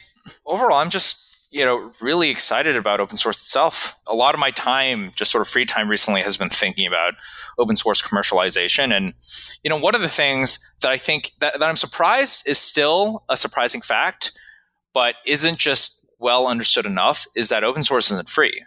[0.47, 3.97] overall, I'm just you know really excited about open source itself.
[4.07, 7.15] A lot of my time, just sort of free time recently, has been thinking about
[7.59, 8.97] open source commercialization.
[8.97, 9.15] And
[9.65, 13.25] you know, one of the things that I think that, that I'm surprised is still
[13.29, 14.33] a surprising fact,
[14.95, 18.63] but isn't just well understood enough, is that open source isn't free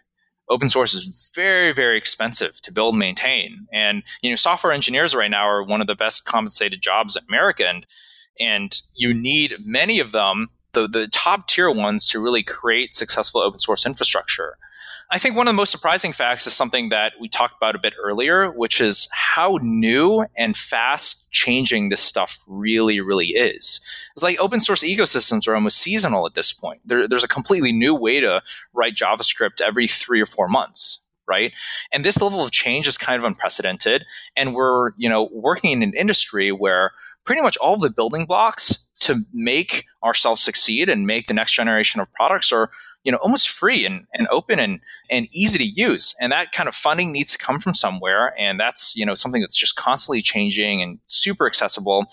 [0.50, 3.68] open source is very very expensive to build and maintain.
[3.74, 7.24] And you know software engineers right now are one of the best compensated jobs in
[7.28, 7.68] america.
[7.68, 7.86] And
[8.40, 13.42] and you need many of them the, the top tier ones to really create successful
[13.42, 14.58] open source infrastructure
[15.12, 17.80] I think one of the most surprising facts is something that we talked about a
[17.80, 23.80] bit earlier, which is how new and fast changing this stuff really, really is.
[24.14, 26.82] It's like open source ecosystems are almost seasonal at this point.
[26.86, 28.42] There, there's a completely new way to
[28.74, 31.54] write JavaScript every three or four months right
[31.92, 34.06] and this level of change is kind of unprecedented
[34.38, 36.92] and we're you know working in an industry where
[37.26, 42.00] pretty much all the building blocks to make ourselves succeed and make the next generation
[42.00, 42.70] of products are
[43.06, 46.14] you know almost free and, and open and and easy to use.
[46.20, 48.34] And that kind of funding needs to come from somewhere.
[48.38, 52.08] And that's you know something that's just constantly changing and super accessible.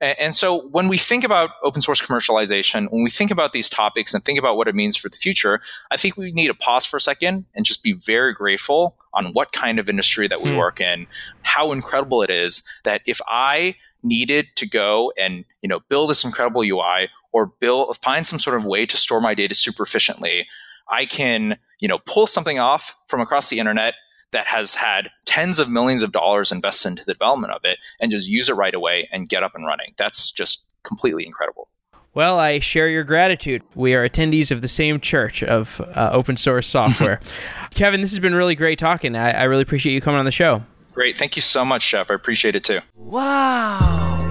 [0.00, 4.14] And so when we think about open source commercialization, when we think about these topics
[4.14, 5.60] and think about what it means for the future,
[5.90, 9.32] I think we need to pause for a second and just be very grateful on
[9.32, 10.56] what kind of industry that we hmm.
[10.56, 11.08] work in,
[11.42, 13.74] how incredible it is that if I
[14.04, 18.56] needed to go and you know build this incredible UI or build find some sort
[18.56, 20.46] of way to store my data super efficiently,
[20.88, 23.94] I can you know pull something off from across the internet
[24.32, 28.10] that has had tens of millions of dollars invested into the development of it and
[28.10, 29.94] just use it right away and get up and running.
[29.96, 31.68] That's just completely incredible.
[32.14, 33.62] Well, I share your gratitude.
[33.74, 37.20] We are attendees of the same church of uh, open source software.
[37.70, 39.14] Kevin, this has been really great talking.
[39.14, 40.62] I, I really appreciate you coming on the show.
[40.92, 41.16] Great.
[41.16, 42.10] Thank you so much, Jeff.
[42.10, 42.80] I appreciate it too.
[42.96, 44.27] Wow.